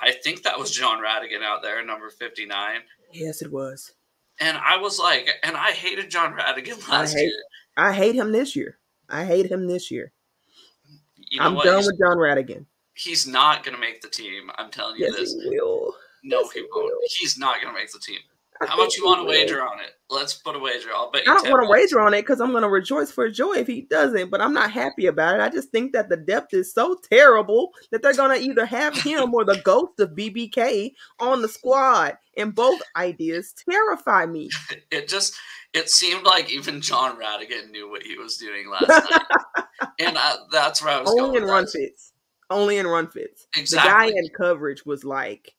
[0.00, 2.80] I think that was Jon Rhattigan out there, number fifty nine.
[3.12, 3.92] Yes, it was.
[4.40, 7.42] And I was like, and I hated Jon Rhattigan last I hate, year.
[7.76, 8.78] I hate him this year.
[9.10, 10.12] I hate him this year.
[11.16, 11.64] You know I'm what?
[11.64, 12.66] done he's, with Jon Rhattigan.
[12.94, 14.50] He's not going to make the team.
[14.56, 15.32] I'm telling you yes, this.
[15.32, 15.94] He will.
[16.26, 16.92] No, yes, he, won't.
[17.18, 18.18] He's not going to make the team.
[18.60, 19.92] I How much you want to wager on it?
[20.08, 20.88] Let's put a wager.
[20.94, 21.32] I'll bet you.
[21.32, 23.66] I don't want to wager on it because I'm going to rejoice for joy if
[23.66, 24.30] he doesn't.
[24.30, 25.42] But I'm not happy about it.
[25.42, 28.96] I just think that the depth is so terrible that they're going to either have
[28.96, 34.50] him or the ghost of BBK on the squad, and both ideas terrify me.
[34.90, 35.34] It just
[35.74, 40.36] it seemed like even Jon Rhattigan knew what he was doing last night, and I,
[40.50, 41.24] that's where I was going.
[41.24, 42.12] only in run fits.
[42.48, 43.48] Only in run fits.
[43.56, 43.90] Exactly.
[43.90, 45.55] The guy in coverage was like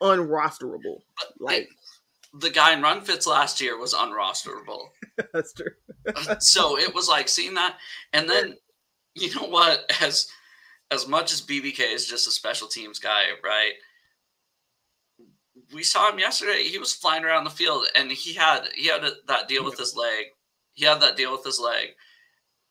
[0.00, 1.00] unrosterable.
[1.18, 1.68] But like
[2.40, 4.88] the guy in run fits last year was unrosterable.
[5.32, 5.72] that's true.
[6.40, 7.76] so it was like seeing that,
[8.12, 8.56] and then
[9.14, 9.90] you know what?
[10.00, 10.28] As
[10.90, 13.72] as much as BBK is just a special teams guy, right?
[15.72, 16.64] we saw him yesterday.
[16.64, 19.78] He was flying around the field, and he had he had a, that deal with
[19.78, 20.26] his leg.
[20.72, 21.88] He had that deal with his leg.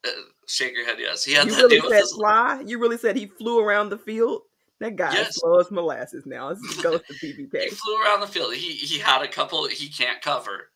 [0.06, 0.12] Uh,
[0.48, 1.24] shake your head, yes.
[1.24, 2.64] He had you that really deal said with fly.
[2.66, 4.44] You really said he flew around the field.
[4.80, 5.36] That guy yes.
[5.36, 6.54] slow as molasses now.
[6.54, 7.64] This goes to BBK.
[7.64, 8.54] he flew around the field.
[8.54, 9.68] He he had a couple.
[9.68, 10.70] He can't cover.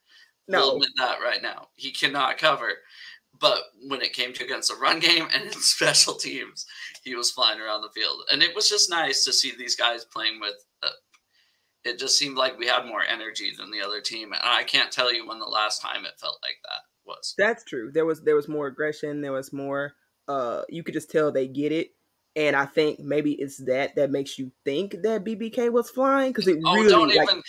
[0.47, 1.69] No, that right now.
[1.75, 2.69] He cannot cover.
[3.39, 6.65] But when it came to against the run game and in special teams,
[7.03, 10.05] he was flying around the field, and it was just nice to see these guys
[10.05, 10.89] playing with uh,
[11.83, 14.31] it just seemed like we had more energy than the other team.
[14.31, 17.33] And I can't tell you when the last time it felt like that was.
[17.37, 17.91] That's true.
[17.93, 19.21] There was there was more aggression.
[19.21, 19.93] There was more.
[20.27, 21.89] Uh, you could just tell they get it.
[22.35, 26.47] And I think maybe it's that that makes you think that BBK was flying because
[26.47, 27.43] it oh, really like, even,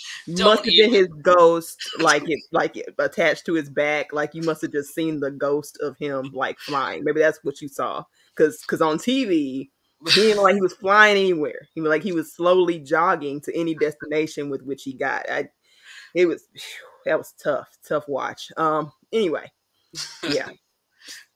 [0.45, 4.13] must have been his ghost, like it, like it attached to his back.
[4.13, 7.03] Like you must have just seen the ghost of him like flying.
[7.03, 8.05] Maybe that's what you saw
[8.37, 9.71] because because on TV
[10.09, 11.69] he didn't like he was flying anywhere.
[11.75, 15.31] He was like he was slowly jogging to any destination with which he got.
[15.31, 15.49] I,
[16.15, 16.45] it was
[17.07, 18.53] that was tough, tough watch.
[18.57, 18.93] Um.
[19.13, 19.51] Anyway,
[20.29, 20.51] yeah.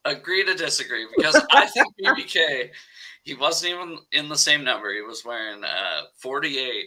[0.09, 2.69] Agree to disagree because I think BBK
[3.23, 4.93] he wasn't even in the same number.
[4.93, 6.85] He was wearing uh 48,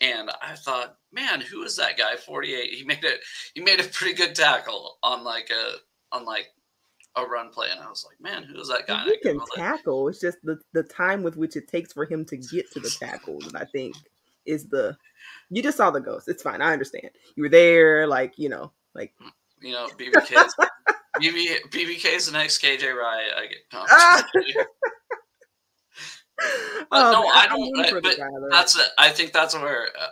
[0.00, 2.16] and I thought, man, who is that guy?
[2.16, 2.74] 48.
[2.74, 3.20] He made it.
[3.54, 6.48] He made a pretty good tackle on like a on like
[7.16, 9.04] a run play, and I was like, man, who's that guy?
[9.04, 10.04] He can tackle.
[10.04, 12.80] Like, it's just the the time with which it takes for him to get to
[12.80, 13.96] the tackles, and I think
[14.44, 14.96] is the.
[15.50, 16.28] You just saw the ghost.
[16.28, 16.60] It's fine.
[16.60, 17.10] I understand.
[17.36, 19.14] You were there, like you know, like
[19.60, 20.48] you know, BBK.
[21.20, 23.30] BB BBK is the next KJ Wright.
[23.36, 23.58] I get.
[23.72, 24.26] No, ah!
[26.90, 27.78] but um, no, I don't.
[27.78, 28.18] I, but
[28.50, 28.88] that's it.
[28.98, 30.08] I think that's where uh,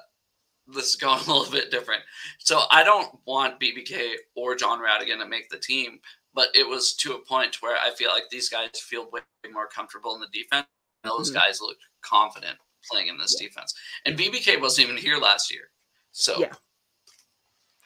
[0.67, 2.03] this is going a little bit different.
[2.39, 6.01] So I don't want BBK or Jon Rhattigan to make the team,
[6.35, 9.21] but it was to a point where I feel like these guys feel way
[9.53, 10.67] more comfortable in the defense.
[11.05, 11.39] Those mm-hmm.
[11.39, 12.59] guys look confident
[12.91, 13.49] playing in this yeah.
[13.49, 13.75] defense.
[14.05, 15.71] And BBK wasn't even here last year.
[16.13, 16.53] So yeah.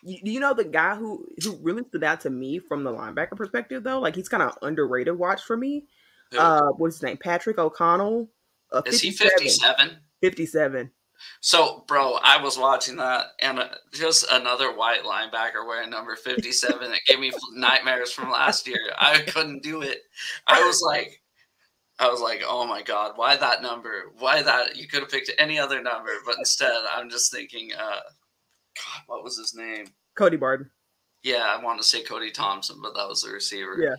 [0.03, 3.37] You, you know the guy who who really stood out to me from the linebacker
[3.37, 5.87] perspective though, like he's kind of underrated watch for me.
[6.33, 6.39] Who?
[6.39, 7.17] Uh, what's his name?
[7.17, 8.31] Patrick O'Connell.
[8.73, 9.99] Uh, Is he fifty seven?
[10.21, 10.91] Fifty seven.
[11.41, 16.93] So, bro, I was watching that, and uh, just another white linebacker wearing number fifty-seven.
[16.93, 18.81] it gave me nightmares from last year.
[18.99, 19.99] I couldn't do it.
[20.47, 21.21] I was like,
[21.99, 24.13] I was like, oh my god, why that number?
[24.19, 24.77] Why that?
[24.77, 28.01] You could have picked any other number, but instead, I'm just thinking, uh,
[28.85, 29.87] God, what was his name?
[30.15, 30.71] Cody Barton.
[31.23, 33.77] Yeah, I wanted to say Cody Thompson, but that was the receiver.
[33.79, 33.97] Yeah.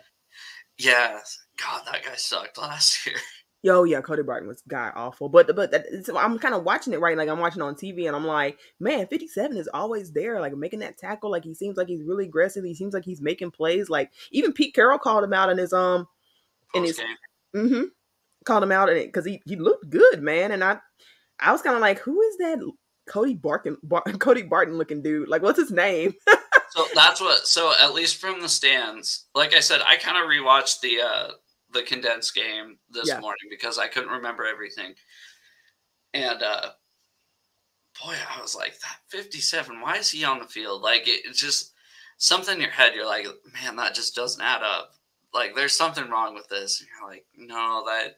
[0.77, 1.19] Yeah.
[1.57, 3.17] God, that guy sucked last year.
[3.63, 5.71] Yo, yeah, Cody Barton was guy awful, but but
[6.17, 7.15] I'm kind of watching it right.
[7.15, 10.79] Like I'm watching on TV, and I'm like, man, 57 is always there, like making
[10.79, 11.29] that tackle.
[11.29, 12.63] Like he seems like he's really aggressive.
[12.63, 13.88] He seems like he's making plays.
[13.88, 16.07] Like even Pete Carroll called him out in his um
[16.73, 16.99] in his
[17.55, 17.84] mm-hmm
[18.45, 20.51] called him out in it because he he looked good, man.
[20.51, 20.77] And I
[21.39, 22.59] I was kind of like, who is that
[23.08, 25.30] Cody Barton Bar- Cody Barton looking dude?
[25.30, 26.14] Like, what's his name?
[26.70, 27.47] so that's what.
[27.47, 31.32] So at least from the stands, like I said, I kind of rewatched the uh
[31.72, 33.20] the condensed game this yeah.
[33.20, 34.93] morning because I couldn't remember everything.
[36.14, 36.70] And uh
[38.04, 40.82] boy, I was like, that 57, why is he on the field?
[40.82, 41.74] Like it, it's just
[42.18, 44.93] something in your head, you're like, man, that just doesn't add up.
[45.34, 46.82] Like there's something wrong with this.
[46.82, 48.18] And you're like, no, that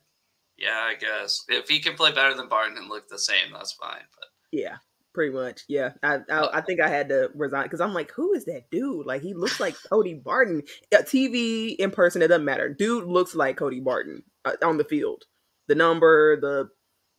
[0.57, 1.43] yeah, I guess.
[1.47, 4.03] If he can play better than Barton and look the same, that's fine.
[4.17, 4.77] But yeah,
[5.13, 5.63] pretty much.
[5.67, 8.69] Yeah, I I, I think I had to resign because I'm like, who is that
[8.71, 9.05] dude?
[9.05, 10.61] Like he looks like Cody Barton.
[10.93, 12.69] TV in person, it doesn't matter.
[12.69, 15.23] Dude looks like Cody Barton uh, on the field.
[15.67, 16.69] The number, the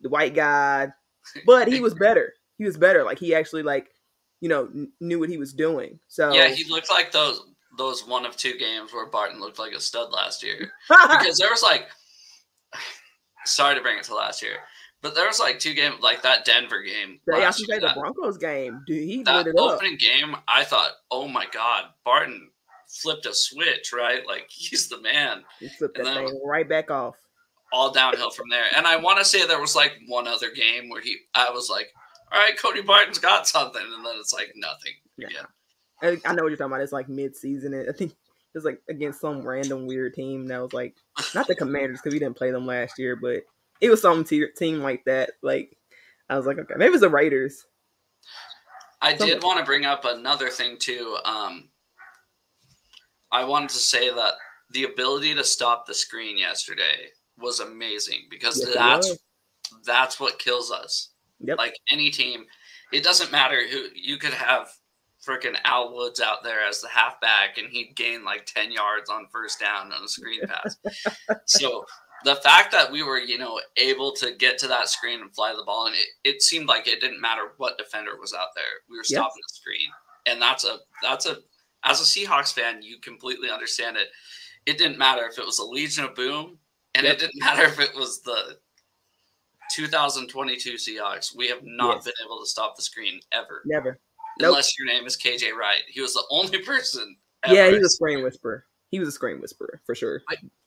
[0.01, 0.89] the white guy,
[1.45, 2.35] but he was better.
[2.57, 3.03] He was better.
[3.03, 3.91] Like he actually like
[4.41, 4.69] you know
[5.01, 5.99] knew what he was doing.
[6.09, 7.41] So yeah, he looked like those
[7.77, 11.51] those one of two games where Barton looked like a stud last year because there
[11.51, 11.89] was like.
[13.47, 14.57] Sorry to bring it to last year,
[15.05, 17.21] but there was like two games, like that Denver game.
[17.29, 18.83] Yeah, I should say the Broncos game.
[18.87, 19.99] Dude, he that lit it opening up.
[19.99, 20.37] game.
[20.49, 22.51] I thought, oh my god, Barton
[22.89, 24.27] flipped a switch, right?
[24.27, 25.45] Like he's the man.
[25.61, 27.17] He flipped and that thing right back off.
[27.71, 28.65] All downhill from there.
[28.75, 31.69] And I want to say there was like one other game where he, I was
[31.69, 31.93] like,
[32.33, 35.45] all right, Cody Barton's got something, and then it's like nothing again.
[36.03, 36.81] I, I know what you're talking about.
[36.81, 37.75] It's like mid-season.
[37.75, 38.17] I think it
[38.55, 40.97] was like against some random weird team that was like
[41.35, 43.43] not the Commanders because we didn't play them last year, but
[43.85, 45.33] it was some te- team like that.
[45.43, 45.77] Like
[46.29, 47.67] I was like, okay, maybe it's the Raiders.
[49.03, 51.19] I did want to bring up another thing too.
[51.27, 51.69] Um,
[53.31, 54.33] I wanted to say that
[54.71, 59.19] the ability to stop the screen yesterday was amazing because yes, that's
[59.85, 61.11] that's what kills us.
[61.41, 61.59] Yep.
[61.59, 62.47] Like any team,
[62.93, 64.69] it doesn't matter who you could have
[65.27, 69.27] freaking Al Woods out there as the halfback and he'd gain like 10 yards on
[69.33, 70.77] first down on a screen pass.
[71.47, 71.85] so
[72.25, 75.55] the fact that we were, you know, able to get to that screen and fly
[75.57, 78.65] the ball, and it, it seemed like it didn't matter what defender was out there.
[78.89, 79.49] We were stopping yep.
[79.49, 79.89] the screen.
[80.27, 81.37] And that's a that's a
[81.85, 84.09] as a Seahawks fan, you completely understand it.
[84.67, 86.59] It didn't matter if it was a Legion of Boom,
[86.95, 87.15] and yep.
[87.15, 88.57] it didn't matter if it was the
[89.75, 91.37] 2022 Seahawks.
[91.37, 92.05] We have not yes.
[92.05, 93.63] been able to stop the screen ever.
[93.67, 94.01] Never.
[94.41, 94.49] Nope.
[94.49, 95.83] Unless your name is KJ Wright.
[95.89, 97.17] He was the only person.
[97.47, 98.65] Yeah, he's a screen whisperer.
[98.95, 100.23] He was a screen whisperer for sure.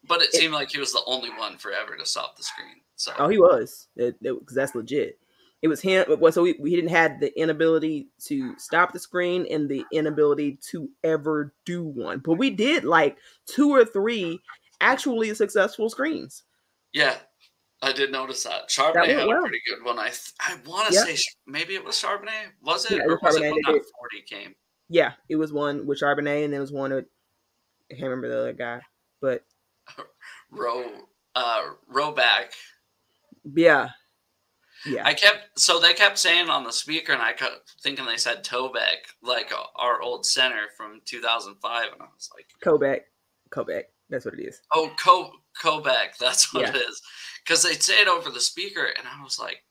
[0.06, 2.82] But it, it seemed like he was the only one forever to stop the screen.
[2.98, 3.88] So oh, he was.
[3.96, 5.18] It, it, that's legit.
[5.62, 6.06] It was him.
[6.32, 10.90] So we, we didn't have the inability to stop the screen and the inability to
[11.06, 14.42] ever do one, but we did like two or three
[14.82, 16.44] actually successful screens.
[16.92, 17.16] Yeah,
[17.82, 18.68] I did notice that.
[18.68, 19.40] Charbonnet that had well.
[19.40, 20.00] a pretty good one.
[20.00, 21.08] I th- I want to yep.
[21.08, 22.52] say maybe it was Charbonnet.
[22.62, 22.98] Was it?
[22.98, 24.56] Yeah, it was or was Charbonnet it when that 40 came?
[24.90, 27.06] Yeah, it was one with Charbonnet and there was one with
[27.92, 28.82] I can't remember the other guy,
[29.22, 29.44] but
[30.52, 30.86] row
[31.36, 32.54] uh row back.
[33.56, 33.90] Yeah.
[34.86, 35.06] Yeah.
[35.06, 38.44] I kept so they kept saying on the speaker, and I kept thinking they said
[38.44, 43.02] Tobeck, like our old center from 2005, and I was like, Kobeck,
[43.50, 43.86] Kobeck.
[44.10, 44.62] That's what it is.
[44.74, 45.32] Oh, Ko
[45.62, 46.18] Kobeck.
[46.20, 46.70] That's what yeah.
[46.70, 47.02] it is
[47.44, 49.64] because they'd say it over the speaker, and I was like,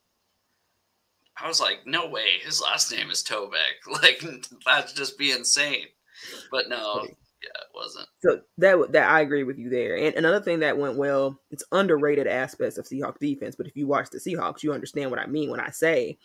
[1.36, 3.52] I was like, no way, his last name is Tobeck.
[3.86, 4.22] Like
[4.64, 5.86] that'd just be insane.
[6.50, 7.06] But no,
[7.42, 8.08] yeah, it wasn't.
[8.22, 9.96] So that that I agree with you there.
[9.96, 13.56] And another thing that went well, it's underrated aspects of Seahawks defense.
[13.56, 16.18] But if you watch the Seahawks, you understand what I mean when I say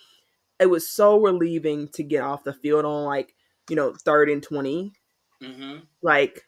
[0.59, 3.35] it was so relieving to get off the field on like
[3.69, 4.91] you know third and 20
[5.43, 5.77] mm-hmm.
[6.01, 6.43] Like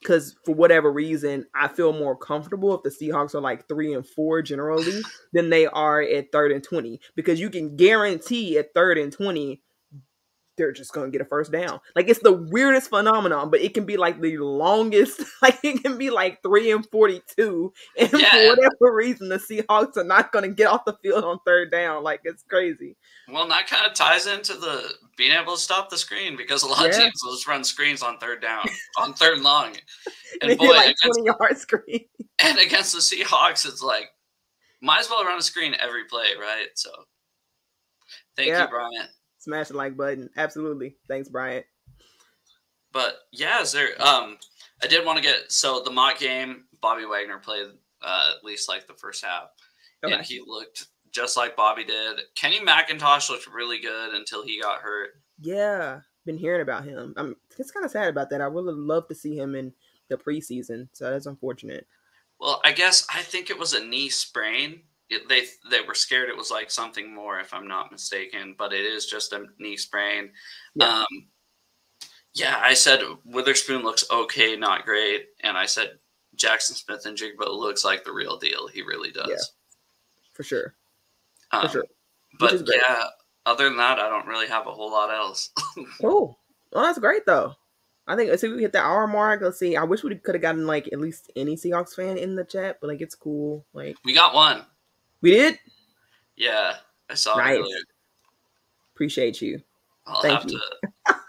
[0.00, 4.06] because for whatever reason, I feel more comfortable if the Seahawks are like three and
[4.06, 5.00] four generally
[5.32, 9.60] than they are at third and 20 because you can guarantee at third and 20
[10.58, 11.80] they're just gonna get a first down.
[11.96, 15.22] Like it's the weirdest phenomenon, but it can be like the longest.
[15.40, 18.30] Like it can be like three and forty-two, and yeah.
[18.30, 22.02] for whatever reason, the Seahawks are not gonna get off the field on third down.
[22.02, 22.96] Like it's crazy.
[23.28, 26.66] Well, that kind of ties into the being able to stop the screen because a
[26.66, 26.88] lot yeah.
[26.88, 28.66] of teams will just run screens on third down,
[28.98, 29.76] on third and long,
[30.42, 32.00] and boy, like against, twenty yard screen.
[32.40, 34.06] And against the Seahawks, it's like
[34.80, 36.68] might as well run a screen every play, right?
[36.74, 36.90] So,
[38.36, 38.62] thank yeah.
[38.62, 40.30] you, Bryant smash the like button.
[40.36, 40.96] Absolutely.
[41.08, 41.66] Thanks, Bryant.
[42.92, 44.38] But yeah, is there um
[44.82, 47.66] I did want to get so the mock game, Bobby Wagner played
[48.02, 49.48] uh, at least like the first half,
[50.04, 50.14] okay.
[50.14, 52.20] and he looked just like Bobby did.
[52.36, 55.10] Kenny McIntosh looked really good until he got hurt.
[55.40, 57.14] Yeah, been hearing about him.
[57.16, 58.40] I'm it's kind of sad about that.
[58.40, 59.72] I would love to see him in
[60.08, 61.86] the preseason, so that's unfortunate.
[62.40, 64.82] Well, I guess I think it was a knee sprain.
[65.10, 68.72] It, they they were scared it was like something more, if I'm not mistaken, but
[68.72, 70.30] it is just a knee sprain.
[70.74, 71.00] Yeah.
[71.00, 71.28] Um,
[72.34, 75.98] yeah, I said Witherspoon looks okay, not great, and I said
[76.36, 78.68] Jaxon Smith-Njigba looks like the real deal.
[78.68, 79.28] He really does.
[79.28, 79.36] Yeah,
[80.34, 80.74] for sure.
[81.50, 81.84] Um, for sure.
[82.38, 83.04] But yeah,
[83.46, 85.50] other than that, I don't really have a whole lot else.
[86.00, 86.38] cool.
[86.72, 87.54] Well, that's great though.
[88.06, 89.42] I think let's see we hit the hour mark.
[89.42, 89.76] Let's see.
[89.76, 92.78] I wish we could have gotten like at least any Seahawks fan in the chat,
[92.80, 93.66] but like it's cool.
[93.72, 94.64] Like we got one.
[95.20, 95.58] We did.
[96.36, 96.74] Yeah,
[97.10, 97.58] I saw nice.
[97.58, 97.78] earlier.
[98.94, 99.62] Appreciate you.
[100.06, 100.60] I'll Thank you.
[101.06, 101.14] To...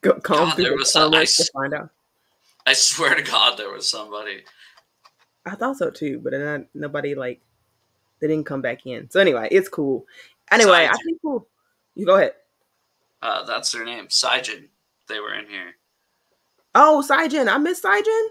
[0.00, 1.90] Go God, there was some, I, to find out.
[2.66, 4.44] I swear to God, there was somebody.
[5.44, 7.40] I thought so too, but then nobody like
[8.20, 9.10] they didn't come back in.
[9.10, 10.06] So anyway, it's cool.
[10.50, 11.48] Anyway, I think cool.
[11.94, 12.34] You go ahead.
[13.20, 14.68] Uh, that's their name, Sijin
[15.08, 15.74] they were in here.
[16.74, 17.48] Oh, Saijin.
[17.52, 18.28] I miss Saijin.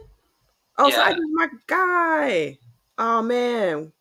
[0.78, 1.12] Oh, yeah.
[1.12, 2.58] Saijin's my guy.
[2.98, 3.92] Oh man.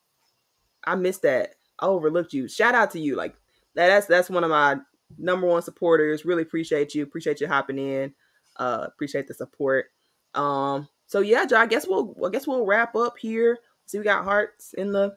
[0.85, 1.55] I missed that.
[1.79, 2.49] I overlooked you.
[2.49, 3.17] Shout out to you.
[3.17, 3.35] Like
[3.75, 4.77] that, that's that's one of my
[5.19, 6.25] number one supporters.
[6.25, 7.03] Really appreciate you.
[7.03, 8.15] Appreciate you hopping in.
[8.57, 9.87] Uh appreciate the support.
[10.35, 13.59] Um so yeah, Joe, I guess we'll I guess we'll wrap up here.
[13.87, 15.17] See we got hearts in the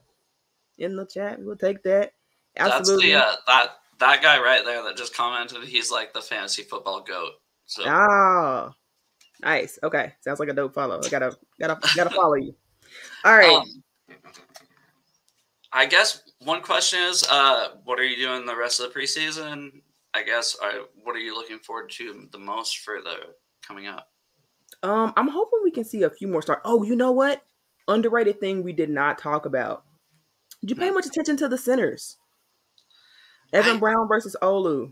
[0.77, 1.39] in the chat.
[1.39, 2.13] We'll take that.
[2.57, 3.11] Absolutely.
[3.11, 6.63] That's the uh, that that guy right there that just commented, he's like the fantasy
[6.63, 7.33] football goat.
[7.65, 7.83] So.
[7.85, 8.71] Oh,
[9.41, 9.77] nice.
[9.83, 10.99] Okay, sounds like a dope follow.
[11.03, 12.55] I gotta gotta gotta follow you.
[13.25, 13.55] All right.
[13.55, 13.83] Um,
[15.71, 19.81] I guess one question is, uh, what are you doing the rest of the preseason?
[20.13, 23.15] I guess, uh, what are you looking forward to the most for the
[23.65, 24.07] coming up?
[24.81, 26.61] Um, I'm hoping we can see a few more stars.
[26.65, 27.43] Oh, you know what?
[27.87, 29.83] Underrated thing we did not talk about.
[30.61, 30.95] Did you pay hmm.
[30.95, 32.17] much attention to the centers?
[33.53, 34.91] Evan I, Brown versus Olu.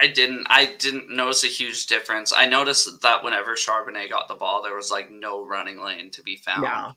[0.00, 0.46] I didn't.
[0.48, 2.32] I didn't notice a huge difference.
[2.34, 6.22] I noticed that whenever Charbonnet got the ball, there was like no running lane to
[6.22, 6.62] be found.
[6.62, 6.92] No,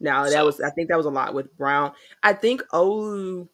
[0.00, 0.32] no, so.
[0.32, 0.60] that was.
[0.60, 1.92] I think that was a lot with Brown.
[2.22, 3.48] I think Olu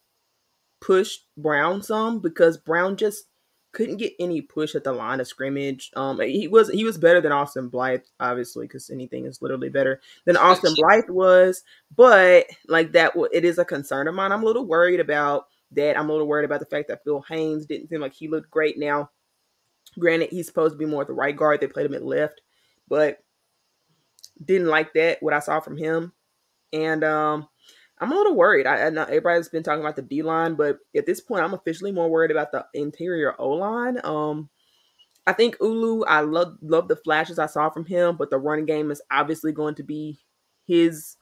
[0.81, 3.25] pushed Brown some because Brown just
[3.71, 5.89] couldn't get any push at the line of scrimmage.
[5.95, 10.01] Um, he was he was better than Austin Blythe, obviously, because anything is literally better
[10.25, 11.63] than Austin Blythe was.
[11.95, 14.31] But like that, it is a concern of mine.
[14.31, 15.45] I'm a little worried about
[15.75, 15.97] that.
[15.97, 18.51] I'm a little worried about the fact that Phil Haynes didn't seem like he looked
[18.51, 19.09] great now.
[19.99, 21.61] Granted, he's supposed to be more at the right guard.
[21.61, 22.41] They played him at left,
[22.87, 23.19] but
[24.43, 26.11] didn't like that what I saw from him.
[26.71, 27.47] And um,
[27.99, 28.65] I'm a little worried.
[28.65, 31.53] I, I know everybody's been talking about the D line, but at this point, I'm
[31.53, 33.99] officially more worried about the interior O line.
[34.03, 34.49] Um,
[35.25, 38.65] I think Olu, I love love the flashes I saw from him, but the running
[38.65, 40.19] game is obviously going to be
[40.65, 41.15] his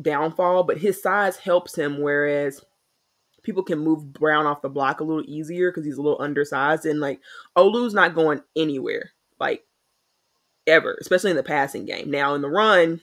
[0.00, 0.64] downfall.
[0.64, 2.62] But his size helps him, whereas
[3.44, 6.86] people can move Brown off the block a little easier because he's a little undersized.
[6.86, 7.20] And like
[7.56, 9.64] Olu's not going anywhere, like
[10.66, 12.10] ever, especially in the passing game.
[12.10, 13.00] Now in the run,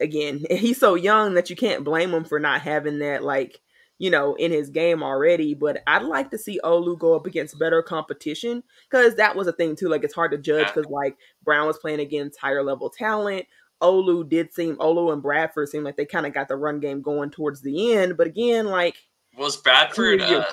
[0.00, 3.60] again, he's so young that you can't blame him for not having that like
[3.98, 5.54] you know in his game already.
[5.54, 9.52] But I'd like to see Olu go up against better competition because that was a
[9.52, 9.88] thing too.
[9.88, 13.46] Like it's hard to judge because like Brown was playing against higher level talent.
[13.82, 17.02] Olu did seem Olu and Bradford seemed like they kind of got the run game
[17.02, 18.16] going towards the end.
[18.16, 18.96] But again, like
[19.36, 20.20] was Bradford?
[20.20, 20.44] Uh,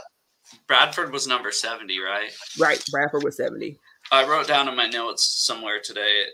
[0.68, 2.32] Bradford was number seventy, right?
[2.60, 2.84] Right.
[2.92, 3.78] Bradford was seventy.
[4.12, 6.26] I wrote down in my notes somewhere today.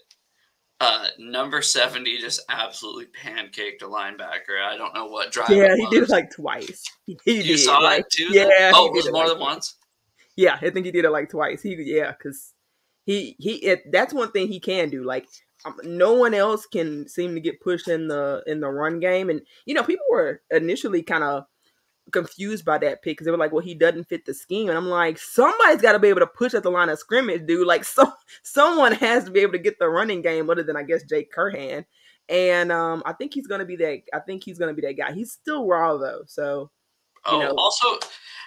[0.79, 4.61] Uh, number seventy just absolutely pancaked a linebacker.
[4.63, 5.49] I don't know what drive.
[5.49, 6.83] Yeah, he did it like twice.
[7.23, 8.27] He you did, saw like, it too.
[8.31, 8.71] Yeah.
[8.75, 9.75] Oh, it was more like, than once.
[10.35, 11.61] Yeah, I think he did it like twice.
[11.61, 12.53] He yeah, because
[13.05, 15.03] he he it, that's one thing he can do.
[15.03, 15.25] Like
[15.65, 19.29] um, no one else can seem to get pushed in the in the run game,
[19.29, 21.45] and you know people were initially kind of
[22.12, 24.78] confused by that pick because they were like, "Well, he doesn't fit the scheme," and
[24.78, 27.68] I'm like, somebody's got to be able to push at the line of scrimmage, dude.
[27.68, 28.12] Like, so
[28.43, 31.34] someone has to be able to get the running game, other than I guess Jake
[31.34, 31.86] Curhan.
[32.30, 34.01] And um, I think he's gonna be that.
[34.14, 35.14] I think he's gonna be that guy.
[35.14, 36.72] He's still raw though, so.
[37.26, 37.55] Oh, know.
[37.58, 37.99] also,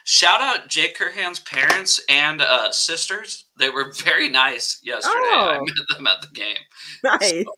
[0.04, 3.46] shout out Jake Curhan's parents and uh, sisters.
[3.58, 5.14] They were very nice yesterday.
[5.14, 5.56] Oh.
[5.56, 6.56] I met them at the game.
[7.04, 7.44] Nice.
[7.44, 7.54] So,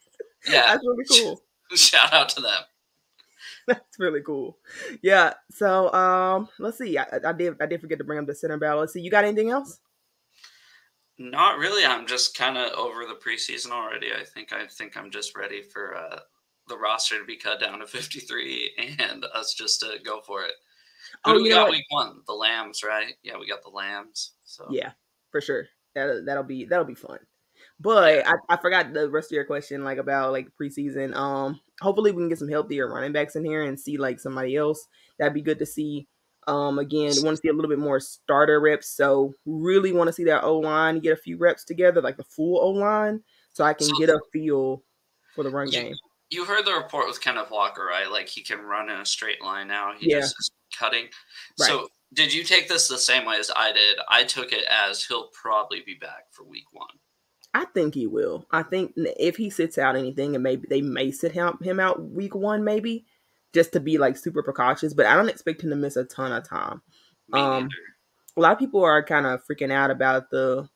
[0.48, 1.42] yeah, that's really cool.
[1.74, 2.62] Shout out to them.
[3.68, 4.58] That's really cool.
[5.02, 5.34] Yeah.
[5.50, 6.98] So um, let's see.
[6.98, 8.80] I, I, did I did forget to bring up the center battle.
[8.80, 9.00] Let's see.
[9.00, 9.78] You got anything else?
[11.18, 11.84] Not really.
[11.84, 14.08] I'm just kind of over the preseason already.
[14.12, 16.20] I think I think I'm just ready for uh,
[16.68, 20.52] the roster to be cut down to 53 and us just to go for it.
[21.24, 22.20] Who oh, we got week one?
[22.26, 23.14] The Lambs, right?
[23.22, 24.32] Yeah, we got the Lambs.
[24.44, 24.92] So yeah,
[25.30, 25.66] for sure.
[25.94, 27.18] That that'll be that'll be fun.
[27.82, 31.14] But I, I forgot the rest of your question, like about like preseason.
[31.16, 34.56] Um, hopefully we can get some healthier running backs in here and see like somebody
[34.56, 34.86] else.
[35.18, 36.06] That'd be good to see.
[36.46, 38.88] Um, again, want to see a little bit more starter reps.
[38.88, 42.24] So really want to see that O line get a few reps together, like the
[42.24, 43.20] full O line,
[43.52, 44.82] so I can so, get a feel
[45.34, 45.94] for the run you, game.
[46.30, 48.10] You heard the report with Kenneth Walker, right?
[48.10, 49.92] Like he can run in a straight line now.
[49.98, 50.20] He yeah.
[50.20, 51.06] just is cutting.
[51.58, 51.68] Right.
[51.68, 53.98] So did you take this the same way as I did?
[54.08, 56.88] I took it as he'll probably be back for week one.
[57.54, 58.46] I think he will.
[58.50, 62.02] I think if he sits out anything, and maybe they may sit him, him out
[62.02, 63.04] week one, maybe
[63.52, 64.94] just to be like super precautious.
[64.94, 66.80] But I don't expect him to miss a ton of time.
[67.32, 67.68] Um,
[68.36, 70.68] a lot of people are kind of freaking out about the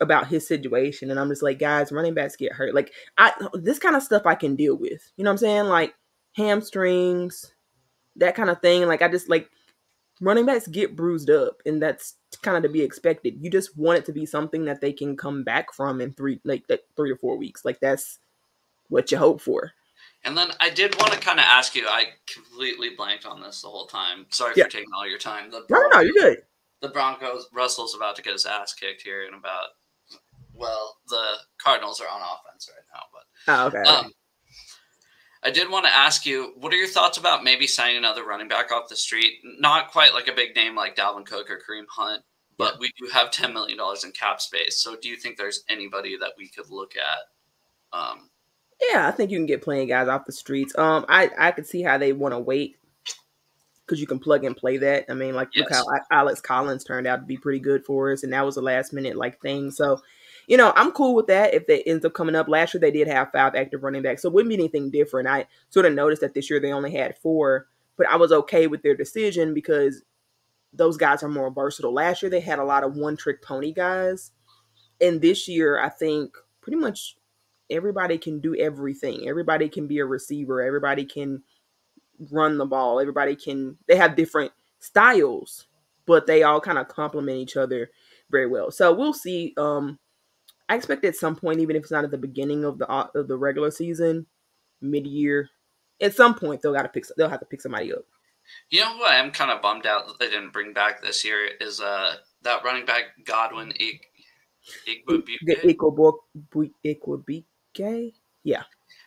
[0.00, 2.74] about his situation, and I'm just like, guys, running backs get hurt.
[2.74, 5.10] Like I, this kind of stuff I can deal with.
[5.16, 5.64] You know what I'm saying?
[5.64, 5.94] Like
[6.36, 7.52] hamstrings,
[8.16, 8.86] that kind of thing.
[8.86, 9.50] Like I just like
[10.20, 13.38] running backs get bruised up, and that's kind of to be expected.
[13.40, 16.40] You just want it to be something that they can come back from in three,
[16.44, 17.64] like, like three to four weeks.
[17.64, 18.18] Like that's
[18.88, 19.72] what you hope for.
[20.24, 21.86] And then I did want to kind of ask you.
[21.86, 24.26] I completely blanked on this the whole time.
[24.28, 24.64] Sorry yeah.
[24.64, 25.50] for taking all your time.
[25.50, 26.42] The Broncos, no, no, you're good.
[26.82, 27.48] The Broncos.
[27.54, 29.68] Russell's about to get his ass kicked here in about.
[30.52, 33.90] Well, the Cardinals are on offense right now, but oh, okay.
[33.90, 34.12] Um,
[35.42, 38.48] I did want to ask you, what are your thoughts about maybe signing another running
[38.48, 39.38] back off the street?
[39.58, 42.22] Not quite like a big name like Dalvin Cook or Kareem Hunt,
[42.58, 44.82] but we do have $10 million in cap space.
[44.82, 47.98] So do you think there's anybody that we could look at?
[47.98, 48.28] Um,
[48.90, 50.76] yeah, I think you can get playing guys off the streets.
[50.76, 52.76] Um, I, I could see how they want to wait
[53.86, 55.06] because you can plug and play that.
[55.08, 55.64] I mean, like, yes.
[55.64, 58.56] look how Alex Collins turned out to be pretty good for us, and that was
[58.56, 59.70] a last minute like thing.
[59.70, 60.00] So
[60.50, 62.48] you know, I'm cool with that if it ends up coming up.
[62.48, 65.28] Last year they did have five active running backs, so it wouldn't be anything different.
[65.28, 68.66] I sort of noticed that this year they only had four, but I was okay
[68.66, 70.02] with their decision because
[70.72, 71.94] those guys are more versatile.
[71.94, 74.32] Last year they had a lot of one trick pony guys,
[75.00, 77.16] and this year I think pretty much
[77.70, 79.28] everybody can do everything.
[79.28, 80.62] Everybody can be a receiver.
[80.62, 81.44] Everybody can
[82.32, 82.98] run the ball.
[82.98, 83.76] Everybody can.
[83.86, 85.68] They have different styles,
[86.06, 87.92] but they all kind of complement each other
[88.32, 88.72] very well.
[88.72, 89.54] So we'll see.
[89.56, 90.00] Um,
[90.70, 93.26] I expect at some point, even if it's not at the beginning of the of
[93.26, 94.26] the regular season,
[94.80, 95.50] mid year,
[96.00, 97.04] at some point they'll got to pick.
[97.16, 98.04] They'll have to pick somebody up.
[98.70, 101.44] You know what I'm kind of bummed out that they didn't bring back this year
[101.60, 104.04] is uh that running back Godwin Igwebuike.
[108.44, 108.62] Yeah,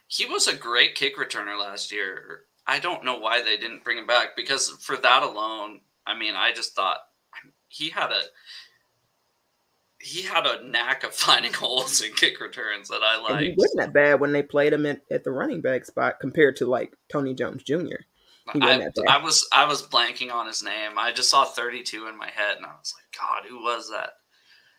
[0.07, 2.41] he was a great kick returner last year.
[2.68, 6.36] I don't know why they didn't bring him back because for that alone, I mean,
[6.36, 6.97] I just thought
[7.70, 8.21] he had a
[10.04, 13.42] he had a knack of finding holes in kick returns that I like.
[13.42, 16.58] He wasn't that bad when they played him at, at the running back spot compared
[16.58, 18.04] to like Tony Jones Jr.
[18.62, 20.97] I, I, was I was blanking on his name.
[20.97, 24.09] I just saw 32 in my head, and I was like, God, who was that?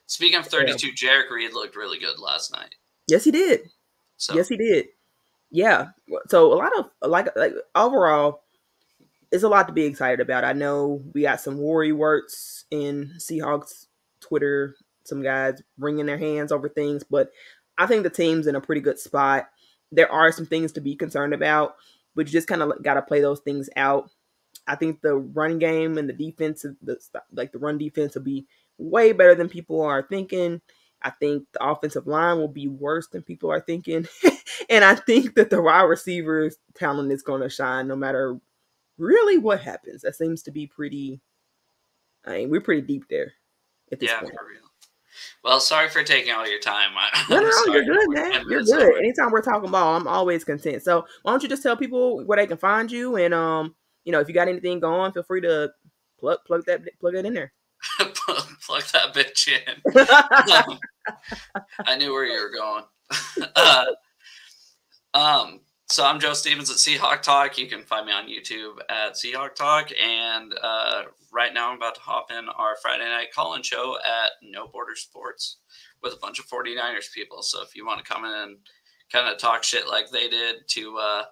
[0.06, 0.92] Speaking of 32, yeah.
[0.92, 2.74] Jerrick Reed looked really good last night.
[3.08, 3.62] Yes, he did.
[4.18, 4.34] So.
[4.34, 4.88] Yes, he did.
[5.50, 5.86] Yeah.
[6.28, 8.42] So a lot of like like overall,
[9.32, 10.44] it's a lot to be excited about.
[10.44, 13.86] I know we got some worry words in Seahawks
[14.20, 17.30] Twitter some guys wringing their hands over things, but
[17.78, 19.48] I think the team's in a pretty good spot.
[19.92, 21.76] There are some things to be concerned about,
[22.14, 24.10] but you just kind of got to play those things out.
[24.66, 26.98] I think the running game and the defense, the,
[27.32, 28.46] like the run defense, will be
[28.78, 30.60] way better than people are thinking.
[31.02, 34.08] I think the offensive line will be worse than people are thinking.
[34.70, 38.38] and I think that the wide receivers talent is going to shine no matter
[38.96, 40.02] really what happens.
[40.02, 41.20] That seems to be pretty,
[42.24, 43.32] I mean, we're pretty deep there
[43.92, 44.32] at this yeah, point.
[45.44, 46.92] Well, sorry for taking all your time.
[47.28, 48.44] no, no, no you're good, man.
[48.48, 48.82] You're good.
[48.82, 48.98] Over.
[48.98, 50.82] Anytime we're talking ball, I'm always content.
[50.82, 54.12] So why don't you just tell people where they can find you, and um, you
[54.12, 55.70] know, if you got anything going, feel free to
[56.18, 57.52] plug plug that plug it in there.
[57.98, 59.82] plug that bitch in.
[60.64, 60.78] um,
[61.84, 62.84] I knew where you were going.
[63.54, 63.84] uh,
[65.12, 67.58] um, so I'm Joe Stevens at Seahawk Talk.
[67.58, 69.90] You can find me on YouTube at Seahawk Talk.
[70.02, 71.02] And uh,
[71.32, 74.96] right now I'm about to hop in our Friday night call-in show at No Border
[74.96, 75.58] Sports
[76.02, 77.42] with a bunch of 49ers people.
[77.42, 78.56] So if you want to come in and
[79.12, 81.22] kind of talk shit like they did to uh,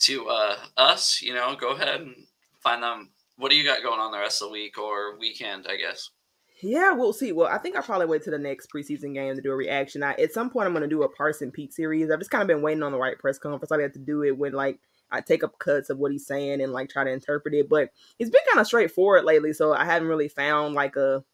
[0.00, 2.14] to uh, us, you know, go ahead and
[2.60, 3.10] find them.
[3.36, 6.10] What do you got going on the rest of the week or weekend, I guess?
[6.60, 7.30] Yeah, we'll see.
[7.30, 10.02] Well, I think I'll probably wait to the next preseason game to do a reaction.
[10.02, 12.10] I, at some point, I'm going to do a Parson Pete series.
[12.10, 13.70] I've just kind of been waiting on the right press conference.
[13.70, 14.80] I had to do it when like
[15.10, 17.68] I take up cuts of what he's saying and like try to interpret it.
[17.68, 21.24] But he's been kind of straightforward lately, so I haven't really found like a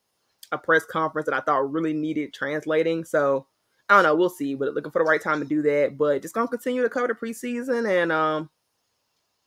[0.52, 3.04] a press conference that I thought really needed translating.
[3.04, 3.46] So
[3.88, 4.14] I don't know.
[4.14, 4.54] We'll see.
[4.54, 5.96] But looking for the right time to do that.
[5.96, 8.50] But just gonna continue to cover the preseason and um,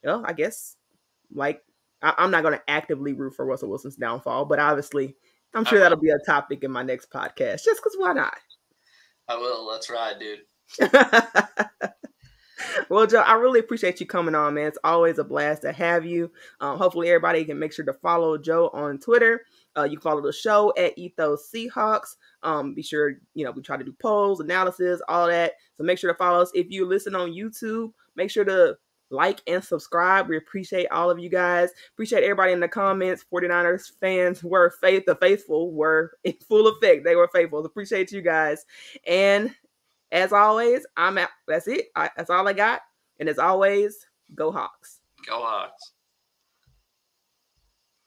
[0.04, 0.76] well, I guess
[1.32, 1.62] like
[2.02, 5.16] I, I'm not gonna actively root for Russell Wilson's downfall, but obviously
[5.54, 8.36] I'm sure that'll be a topic in my next podcast, just because why not?
[9.28, 9.68] I will.
[9.68, 10.40] Let's ride, dude.
[12.90, 14.68] well, Joe, I really appreciate you coming on, man.
[14.68, 16.32] It's always a blast to have you.
[16.60, 19.42] Um, hopefully, everybody can make sure to follow Joe on Twitter.
[19.78, 22.16] Uh, you follow the show at Ethos Seahawks.
[22.44, 25.54] Um, be sure, you know, we try to do polls, analysis, all that.
[25.76, 26.52] So make sure to follow us.
[26.56, 28.78] If you listen on YouTube, make sure to
[29.10, 30.28] like and subscribe.
[30.28, 31.70] We appreciate all of you guys.
[31.94, 33.26] Appreciate everybody in the comments.
[33.34, 37.04] 49ers fans were faith, the faithful were in full effect.
[37.04, 37.66] They were faithful.
[37.66, 38.66] Appreciate you guys.
[39.06, 39.54] And
[40.12, 41.88] as always, I'm at, that's it.
[41.96, 42.82] I, that's all I got.
[43.20, 44.06] And as always,
[44.36, 45.00] go Hawks.
[45.28, 45.94] Go Hawks.